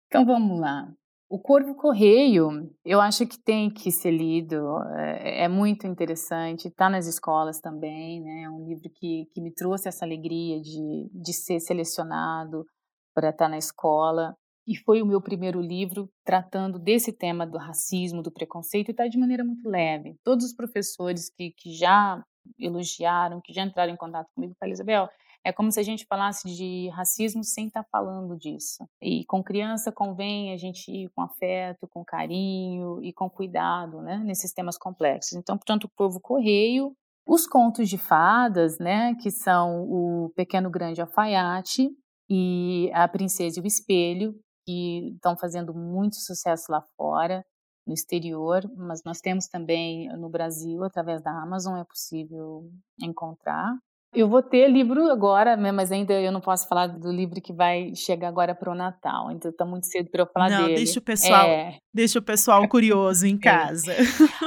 Então 0.07 0.25
vamos 0.25 0.59
lá. 0.59 0.91
O 1.31 1.37
Corvo 1.37 1.75
Correio, 1.75 2.49
eu 2.83 2.99
acho 2.99 3.27
que 3.27 3.37
tem 3.37 3.69
que 3.69 3.91
ser 3.91 4.09
lido, 4.09 4.57
é, 4.97 5.43
é 5.43 5.47
muito 5.47 5.85
interessante, 5.85 6.67
está 6.67 6.89
nas 6.89 7.05
escolas 7.05 7.61
também, 7.61 8.19
né? 8.19 8.45
É 8.45 8.49
um 8.49 8.65
livro 8.65 8.89
que, 8.95 9.27
que 9.31 9.39
me 9.39 9.53
trouxe 9.53 9.87
essa 9.87 10.03
alegria 10.03 10.59
de, 10.59 11.07
de 11.13 11.31
ser 11.31 11.59
selecionado 11.59 12.65
para 13.13 13.29
estar 13.29 13.45
tá 13.45 13.49
na 13.49 13.59
escola. 13.59 14.35
E 14.65 14.75
foi 14.75 15.03
o 15.03 15.05
meu 15.05 15.21
primeiro 15.21 15.61
livro 15.61 16.09
tratando 16.25 16.79
desse 16.79 17.13
tema 17.13 17.45
do 17.45 17.59
racismo, 17.59 18.23
do 18.23 18.31
preconceito, 18.31 18.89
e 18.89 18.91
está 18.91 19.07
de 19.07 19.19
maneira 19.19 19.43
muito 19.43 19.69
leve. 19.69 20.15
Todos 20.23 20.45
os 20.45 20.55
professores 20.55 21.29
que, 21.29 21.51
que 21.51 21.73
já 21.73 22.23
elogiaram, 22.57 23.39
que 23.39 23.53
já 23.53 23.61
entraram 23.61 23.93
em 23.93 23.97
contato 23.97 24.29
comigo, 24.33 24.55
falaram, 24.59 24.73
Isabel, 24.73 25.09
é 25.45 25.51
como 25.51 25.71
se 25.71 25.79
a 25.79 25.83
gente 25.83 26.05
falasse 26.05 26.47
de 26.53 26.89
racismo 26.89 27.43
sem 27.43 27.67
estar 27.67 27.83
tá 27.83 27.89
falando 27.91 28.37
disso. 28.37 28.87
E 29.01 29.25
com 29.25 29.43
criança 29.43 29.91
convém 29.91 30.53
a 30.53 30.57
gente 30.57 30.91
ir 30.91 31.09
com 31.09 31.21
afeto, 31.21 31.87
com 31.87 32.03
carinho 32.03 33.01
e 33.03 33.13
com 33.13 33.29
cuidado, 33.29 34.01
né, 34.01 34.17
nesses 34.17 34.53
temas 34.53 34.77
complexos. 34.77 35.33
Então, 35.33 35.57
portanto, 35.57 35.85
o 35.85 35.91
povo 35.95 36.19
correio, 36.19 36.93
os 37.27 37.47
contos 37.47 37.87
de 37.89 37.97
fadas, 37.97 38.79
né, 38.79 39.15
que 39.15 39.31
são 39.31 39.83
o 39.83 40.31
Pequeno 40.35 40.69
Grande 40.69 41.01
Alfaiate 41.01 41.89
e 42.29 42.91
a 42.93 43.07
Princesa 43.07 43.59
e 43.59 43.63
o 43.63 43.67
Espelho, 43.67 44.35
que 44.65 45.13
estão 45.15 45.37
fazendo 45.37 45.73
muito 45.73 46.17
sucesso 46.17 46.71
lá 46.71 46.81
fora 46.95 47.43
no 47.87 47.93
exterior, 47.93 48.61
mas 48.77 49.01
nós 49.03 49.19
temos 49.19 49.47
também 49.47 50.07
no 50.15 50.29
Brasil, 50.29 50.83
através 50.83 51.23
da 51.23 51.31
Amazon, 51.31 51.77
é 51.77 51.83
possível 51.83 52.69
encontrar. 53.01 53.75
Eu 54.11 54.27
vou 54.27 54.41
ter 54.41 54.67
livro 54.67 55.11
agora, 55.11 55.55
né, 55.55 55.71
mas 55.71 55.91
ainda 55.91 56.13
eu 56.13 56.31
não 56.31 56.41
posso 56.41 56.67
falar 56.67 56.87
do 56.87 57.11
livro 57.11 57.39
que 57.39 57.53
vai 57.53 57.93
chegar 57.93 58.27
agora 58.27 58.55
para 58.55 58.71
o 58.71 58.75
Natal. 58.75 59.31
Então 59.31 59.51
está 59.51 59.63
muito 59.63 59.85
cedo 59.85 60.09
para 60.09 60.23
eu 60.23 60.27
falar 60.27 60.49
não, 60.49 60.63
dele. 60.63 60.75
Deixa 60.75 60.99
o 60.99 61.01
pessoal, 61.01 61.47
é. 61.47 61.77
deixa 61.93 62.17
o 62.17 62.21
pessoal 62.21 62.67
curioso 62.67 63.27
em 63.27 63.35
é. 63.35 63.37
casa. 63.37 63.93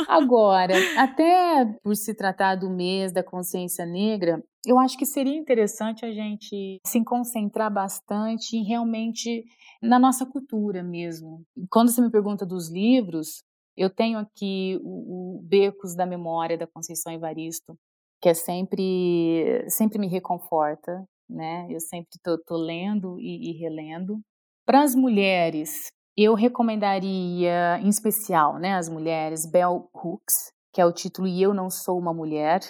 Agora, 0.09 0.75
até 0.99 1.65
por 1.83 1.95
se 1.95 2.13
tratar 2.13 2.57
do 2.57 2.69
mês 2.69 3.13
da 3.13 3.23
consciência 3.23 3.87
negra, 3.87 4.43
eu 4.67 4.79
acho 4.79 4.99
que 4.99 5.07
seria 5.07 5.37
interessante 5.37 6.05
a 6.05 6.13
gente 6.13 6.81
se 6.85 7.05
concentrar 7.05 7.73
bastante 7.73 8.57
em 8.57 8.65
realmente 8.65 9.45
na 9.81 9.99
nossa 9.99 10.27
cultura 10.27 10.83
mesmo. 10.83 11.43
Quando 11.71 11.91
você 11.91 12.01
me 12.01 12.11
pergunta 12.11 12.45
dos 12.45 12.69
livros, 12.69 13.43
eu 13.77 13.89
tenho 13.89 14.19
aqui 14.19 14.79
o, 14.83 15.39
o 15.39 15.43
Becos 15.43 15.95
da 15.95 16.05
Memória 16.05 16.59
da 16.59 16.67
Conceição 16.67 17.13
Evaristo, 17.13 17.77
que 18.23 18.29
é 18.29 18.35
sempre 18.35 19.65
sempre 19.69 19.99
me 19.99 20.07
reconforta, 20.07 21.05
né? 21.29 21.67
Eu 21.69 21.81
sempre 21.81 22.19
tô, 22.23 22.39
tô 22.39 22.57
lendo 22.57 23.19
e, 23.19 23.51
e 23.51 23.59
relendo. 23.59 24.21
Para 24.65 24.83
as 24.83 24.95
mulheres, 24.95 25.89
eu 26.17 26.35
recomendaria, 26.35 27.81
em 27.83 27.89
especial, 27.89 28.59
né, 28.59 28.75
as 28.75 28.89
mulheres, 28.89 29.51
Bell 29.51 29.89
Hooks, 29.95 30.53
que 30.73 30.81
é 30.81 30.87
o 30.87 30.93
título 30.93 31.27
E 31.27 31.43
Eu 31.43 31.53
Não 31.53 31.69
Sou 31.69 31.99
Uma 31.99 32.15
Mulher, 32.15 32.61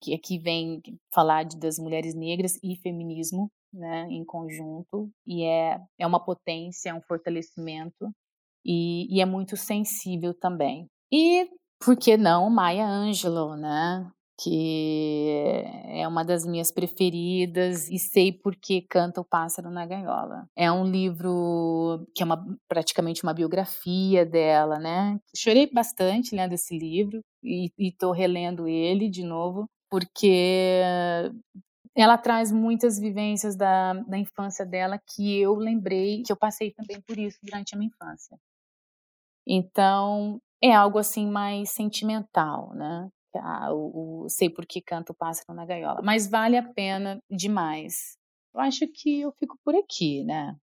que 0.00 0.14
aqui 0.14 0.38
vem 0.38 0.80
falar 1.14 1.44
de, 1.44 1.58
das 1.58 1.78
mulheres 1.78 2.14
negras 2.14 2.52
e 2.62 2.76
feminismo, 2.80 3.50
né, 3.72 4.06
em 4.08 4.24
conjunto, 4.24 5.10
e 5.26 5.44
é, 5.44 5.78
é 5.98 6.06
uma 6.06 6.24
potência, 6.24 6.90
é 6.90 6.94
um 6.94 7.02
fortalecimento, 7.02 8.10
e, 8.64 9.14
e 9.14 9.20
é 9.20 9.26
muito 9.26 9.56
sensível 9.56 10.32
também. 10.32 10.86
E, 11.12 11.48
por 11.84 11.96
que 11.96 12.16
não, 12.16 12.48
Maya 12.48 12.86
Angelou, 12.86 13.56
né? 13.56 14.10
Que 14.38 15.62
é 15.86 16.06
uma 16.06 16.24
das 16.24 16.46
minhas 16.46 16.72
preferidas 16.72 17.88
e 17.88 17.98
sei 17.98 18.32
por 18.32 18.56
que 18.56 18.82
canta 18.82 19.20
o 19.20 19.24
pássaro 19.24 19.70
na 19.70 19.86
gaiola. 19.86 20.46
É 20.56 20.70
um 20.70 20.84
livro 20.84 22.06
que 22.14 22.22
é 22.22 22.26
uma, 22.26 22.44
praticamente 22.68 23.22
uma 23.22 23.34
biografia 23.34 24.24
dela, 24.26 24.78
né? 24.78 25.18
Chorei 25.36 25.70
bastante 25.70 26.34
lendo 26.34 26.52
esse 26.54 26.76
livro 26.76 27.20
e 27.42 27.70
estou 27.78 28.12
relendo 28.12 28.66
ele 28.68 29.08
de 29.08 29.24
novo 29.24 29.66
porque 29.90 30.90
ela 31.94 32.16
traz 32.16 32.50
muitas 32.50 32.98
vivências 32.98 33.54
da, 33.54 33.92
da 33.92 34.16
infância 34.18 34.64
dela 34.64 34.98
que 35.14 35.38
eu 35.38 35.54
lembrei 35.54 36.22
que 36.22 36.32
eu 36.32 36.36
passei 36.36 36.72
também 36.72 37.00
por 37.02 37.18
isso 37.18 37.38
durante 37.42 37.74
a 37.74 37.78
minha 37.78 37.88
infância. 37.88 38.38
Então, 39.46 40.40
é 40.62 40.72
algo 40.72 40.98
assim 40.98 41.26
mais 41.28 41.70
sentimental, 41.70 42.72
né? 42.74 43.08
Ah, 43.38 43.72
o, 43.72 44.24
o, 44.24 44.28
sei 44.28 44.50
por 44.50 44.66
que 44.66 44.80
canto 44.80 45.10
o 45.10 45.14
pássaro 45.14 45.54
na 45.54 45.66
gaiola, 45.66 46.00
mas 46.02 46.28
vale 46.28 46.56
a 46.56 46.62
pena 46.62 47.18
demais. 47.30 48.16
eu 48.54 48.60
acho 48.60 48.86
que 48.88 49.20
eu 49.20 49.32
fico 49.32 49.58
por 49.64 49.74
aqui, 49.74 50.24
né? 50.24 50.56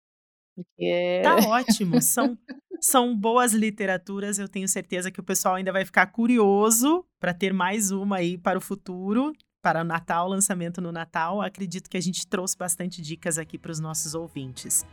Porque... 0.54 1.20
Tá 1.22 1.36
ótimo. 1.48 2.00
São, 2.02 2.36
são 2.80 3.16
boas 3.16 3.52
literaturas. 3.52 4.38
Eu 4.38 4.48
tenho 4.48 4.68
certeza 4.68 5.10
que 5.10 5.20
o 5.20 5.24
pessoal 5.24 5.54
ainda 5.54 5.72
vai 5.72 5.84
ficar 5.84 6.06
curioso 6.06 7.04
para 7.18 7.34
ter 7.34 7.52
mais 7.52 7.90
uma 7.90 8.16
aí 8.16 8.36
para 8.36 8.58
o 8.58 8.60
futuro, 8.60 9.32
para 9.62 9.82
o 9.82 9.84
Natal, 9.84 10.28
lançamento 10.28 10.80
no 10.80 10.92
Natal. 10.92 11.40
Acredito 11.40 11.88
que 11.88 11.96
a 11.96 12.02
gente 12.02 12.26
trouxe 12.26 12.56
bastante 12.56 13.00
dicas 13.00 13.38
aqui 13.38 13.58
para 13.58 13.72
os 13.72 13.80
nossos 13.80 14.14
ouvintes. 14.14 14.84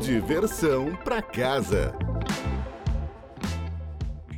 Diversão 0.00 0.96
para 1.04 1.22
casa. 1.22 1.94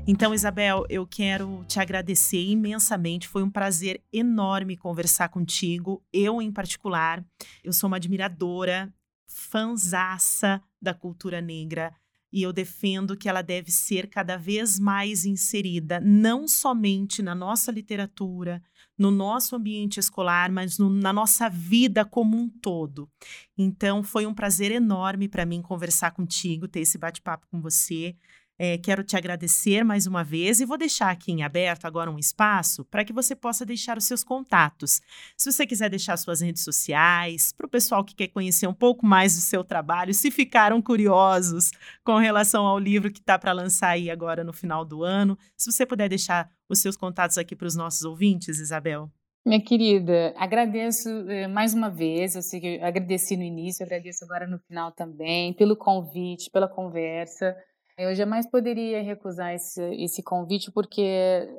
Então, 0.07 0.35
Isabel, 0.35 0.85
eu 0.91 1.07
quero 1.07 1.65
te 1.67 1.81
agradecer 1.81 2.45
imensamente. 2.45 3.27
Foi 3.27 3.43
um 3.43 3.49
prazer 3.51 4.03
enorme 4.13 4.77
conversar 4.77 5.31
contigo. 5.31 6.05
Eu, 6.13 6.43
em 6.43 6.53
particular, 6.53 7.25
eu 7.63 7.73
sou 7.73 7.87
uma 7.87 7.97
admiradora 7.97 8.93
fanzaça 9.27 10.63
da 10.81 10.93
cultura 10.93 11.41
negra 11.41 11.95
e 12.31 12.43
eu 12.43 12.53
defendo 12.53 13.17
que 13.17 13.29
ela 13.29 13.41
deve 13.41 13.71
ser 13.71 14.09
cada 14.09 14.37
vez 14.37 14.79
mais 14.79 15.25
inserida, 15.25 16.01
não 16.01 16.47
somente 16.49 17.23
na 17.23 17.35
nossa 17.35 17.71
literatura, 17.73 18.61
no 18.99 19.11
nosso 19.11 19.57
ambiente 19.57 20.01
escolar, 20.01 20.51
mas 20.51 20.77
no, 20.77 20.91
na 20.91 21.13
nossa 21.13 21.49
vida 21.49 22.05
como 22.05 22.37
um 22.37 22.49
todo. 22.49 23.09
Então, 23.57 24.03
foi 24.03 24.27
um 24.27 24.35
prazer 24.35 24.71
enorme 24.73 25.29
para 25.29 25.47
mim 25.47 25.63
conversar 25.63 26.11
contigo, 26.11 26.69
ter 26.69 26.81
esse 26.81 26.99
bate-papo 26.99 27.47
com 27.47 27.61
você. 27.61 28.17
É, 28.57 28.79
quero 28.79 29.03
te 29.03 29.17
agradecer 29.17 29.83
mais 29.85 30.07
uma 30.07 30.23
vez 30.23 30.61
e 30.61 30.65
vou 30.65 30.79
deixar 30.79 31.11
aqui 31.11 31.33
em 31.33 31.43
aberto 31.43 31.87
agora 31.87 32.11
um 32.11 32.19
espaço 32.19 32.85
para 32.85 33.05
que 33.05 33.13
você 33.13 33.35
possa 33.35 33.67
deixar 33.67 33.99
os 33.99 34.05
seus 34.05 34.23
contatos. 34.23 35.01
Se 35.37 35.51
você 35.51 35.67
quiser 35.67 35.91
deixar 35.91 36.17
suas 36.17 36.41
redes 36.41 36.63
sociais, 36.63 37.53
para 37.53 37.67
o 37.67 37.71
pessoal 37.71 38.05
que 38.05 38.15
quer 38.15 38.29
conhecer 38.29 38.69
um 38.69 38.75
pouco 38.75 39.05
mais 39.05 39.35
do 39.35 39.41
seu 39.41 39.65
trabalho, 39.65 40.15
se 40.15 40.31
ficaram 40.31 40.81
curiosos 40.81 41.73
com 42.05 42.17
relação 42.17 42.65
ao 42.65 42.79
livro 42.79 43.11
que 43.11 43.19
está 43.19 43.37
para 43.37 43.53
lançar 43.53 43.89
aí 43.89 44.09
agora 44.09 44.45
no 44.45 44.53
final 44.53 44.85
do 44.85 45.03
ano, 45.03 45.37
se 45.57 45.73
você 45.73 45.85
puder 45.85 46.09
deixar 46.09 46.49
os 46.69 46.79
seus 46.79 46.97
contatos 46.97 47.37
aqui 47.37 47.57
para 47.57 47.67
os 47.67 47.75
nossos 47.75 48.03
ouvintes, 48.03 48.61
Isabel. 48.61 49.11
Minha 49.47 49.61
querida, 49.61 50.33
agradeço 50.39 51.09
eh, 51.29 51.47
mais 51.47 51.75
uma 51.75 51.91
vez. 51.91 52.35
Eu 52.35 52.41
sei 52.41 52.61
que 52.61 52.67
eu 52.77 52.85
agradeci 52.85 53.37
no 53.37 53.43
início, 53.43 53.85
agradeço 53.85 54.25
agora 54.25 54.47
no 54.47 54.59
final 54.61 54.91
também, 54.91 55.53
pelo 55.53 55.77
convite, 55.77 56.51
pela 56.51 56.67
conversa. 56.67 57.55
Eu 57.97 58.13
jamais 58.13 58.45
poderia 58.51 59.01
recusar 59.03 59.55
esse, 59.55 59.81
esse 59.95 60.21
convite, 60.21 60.71
porque 60.73 61.01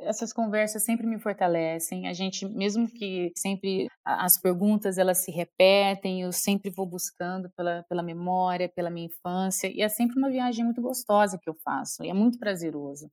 essas 0.02 0.34
conversas 0.34 0.84
sempre 0.84 1.08
me 1.08 1.17
fortalecem. 1.17 2.10
A 2.10 2.13
gente, 2.13 2.45
mesmo 2.45 2.89
que 2.89 3.32
sempre 3.38 3.88
as 4.04 4.38
perguntas 4.38 4.98
elas 4.98 5.19
se 5.24 5.32
repetem, 5.32 6.21
eu 6.21 6.34
sempre 6.34 6.69
vou 6.69 6.86
buscando 6.86 7.50
pela, 7.56 7.84
pela 7.84 8.04
memória, 8.04 8.67
pela 8.67 8.89
minha 8.89 9.06
infância, 9.06 9.71
e 9.74 9.82
é 9.82 9.88
sempre 9.88 10.17
uma 10.17 10.30
viagem 10.30 10.65
muito 10.65 10.82
gostosa 10.82 11.39
que 11.41 11.50
eu 11.50 11.56
faço, 11.63 12.04
e 12.04 12.10
é 12.10 12.13
muito 12.13 12.38
prazeroso. 12.38 13.10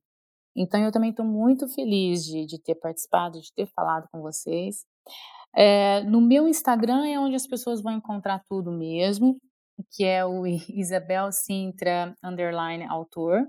Então, 0.55 0.81
eu 0.81 0.91
também 0.91 1.11
estou 1.11 1.25
muito 1.25 1.67
feliz 1.69 2.25
de, 2.25 2.45
de 2.45 2.61
ter 2.61 2.75
participado, 2.75 3.39
de 3.39 3.53
ter 3.53 3.67
falado 3.67 4.07
com 4.11 4.21
vocês. 4.21 4.85
É, 5.55 6.01
no 6.03 6.19
meu 6.19 6.47
Instagram 6.47 7.07
é 7.07 7.17
onde 7.17 7.35
as 7.35 7.47
pessoas 7.47 7.81
vão 7.81 7.93
encontrar 7.93 8.43
tudo 8.49 8.71
mesmo 8.71 9.37
que 9.91 10.03
é 10.03 10.25
o 10.25 10.45
Isabel 10.45 11.31
Sintra 11.31 12.15
underline 12.23 12.85
autor. 12.85 13.47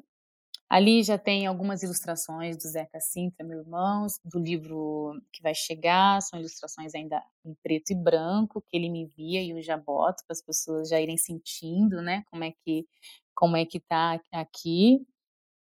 Ali 0.69 1.03
já 1.03 1.19
tem 1.19 1.47
algumas 1.47 1.83
ilustrações 1.83 2.57
do 2.57 2.63
Zeca 2.63 2.99
Sintra, 2.99 3.47
meu 3.47 3.61
irmão, 3.61 4.07
do 4.25 4.41
livro 4.41 5.13
que 5.33 5.43
vai 5.43 5.55
chegar, 5.55 6.21
são 6.23 6.39
ilustrações 6.39 6.95
ainda 6.95 7.23
em 7.45 7.55
preto 7.63 7.93
e 7.93 7.95
branco, 7.95 8.63
que 8.63 8.77
ele 8.77 8.89
me 8.89 9.03
envia 9.03 9.43
e 9.43 9.51
eu 9.51 9.63
já 9.63 9.77
boto 9.77 10.25
para 10.27 10.33
as 10.33 10.43
pessoas 10.43 10.89
já 10.89 11.01
irem 11.01 11.17
sentindo, 11.17 12.03
né, 12.03 12.25
como 12.31 12.45
é 12.45 12.53
que 12.65 12.87
como 13.35 13.57
é 13.57 13.67
que 13.67 13.81
tá 13.81 14.21
aqui. 14.33 15.07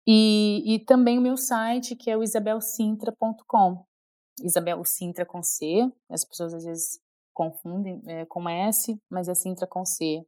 E, 0.06 0.62
e 0.74 0.78
também 0.78 1.18
o 1.18 1.22
meu 1.22 1.36
site, 1.36 1.96
que 1.96 2.10
é 2.10 2.16
o 2.16 2.22
isabelsintra.com. 2.22 3.84
Isabel 4.42 4.84
Sintra 4.84 5.26
com 5.26 5.42
C, 5.42 5.90
as 6.08 6.24
pessoas 6.24 6.54
às 6.54 6.64
vezes 6.64 7.00
confundem 7.34 8.00
é, 8.06 8.24
com 8.26 8.48
S, 8.48 8.98
mas 9.10 9.28
é 9.28 9.34
Sintra 9.34 9.66
com 9.66 9.84
C. 9.84 10.24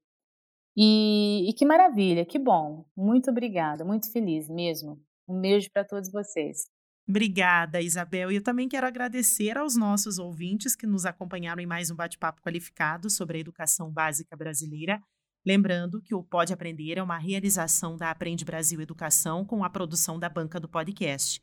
E, 0.80 1.50
e 1.50 1.52
que 1.54 1.66
maravilha, 1.66 2.24
que 2.24 2.38
bom. 2.38 2.84
Muito 2.96 3.32
obrigada, 3.32 3.84
muito 3.84 4.12
feliz 4.12 4.48
mesmo. 4.48 5.02
Um 5.28 5.40
beijo 5.40 5.68
para 5.72 5.84
todos 5.84 6.08
vocês. 6.12 6.66
Obrigada, 7.08 7.80
Isabel. 7.80 8.30
E 8.30 8.36
eu 8.36 8.42
também 8.42 8.68
quero 8.68 8.86
agradecer 8.86 9.58
aos 9.58 9.74
nossos 9.74 10.20
ouvintes 10.20 10.76
que 10.76 10.86
nos 10.86 11.04
acompanharam 11.04 11.60
em 11.60 11.66
mais 11.66 11.90
um 11.90 11.96
bate-papo 11.96 12.40
qualificado 12.40 13.10
sobre 13.10 13.38
a 13.38 13.40
educação 13.40 13.90
básica 13.90 14.36
brasileira. 14.36 15.02
Lembrando 15.44 16.00
que 16.00 16.14
o 16.14 16.22
Pode 16.22 16.52
Aprender 16.52 16.96
é 16.96 17.02
uma 17.02 17.18
realização 17.18 17.96
da 17.96 18.10
Aprende 18.12 18.44
Brasil 18.44 18.80
Educação 18.80 19.44
com 19.44 19.64
a 19.64 19.70
produção 19.70 20.16
da 20.16 20.28
banca 20.28 20.60
do 20.60 20.68
podcast. 20.68 21.42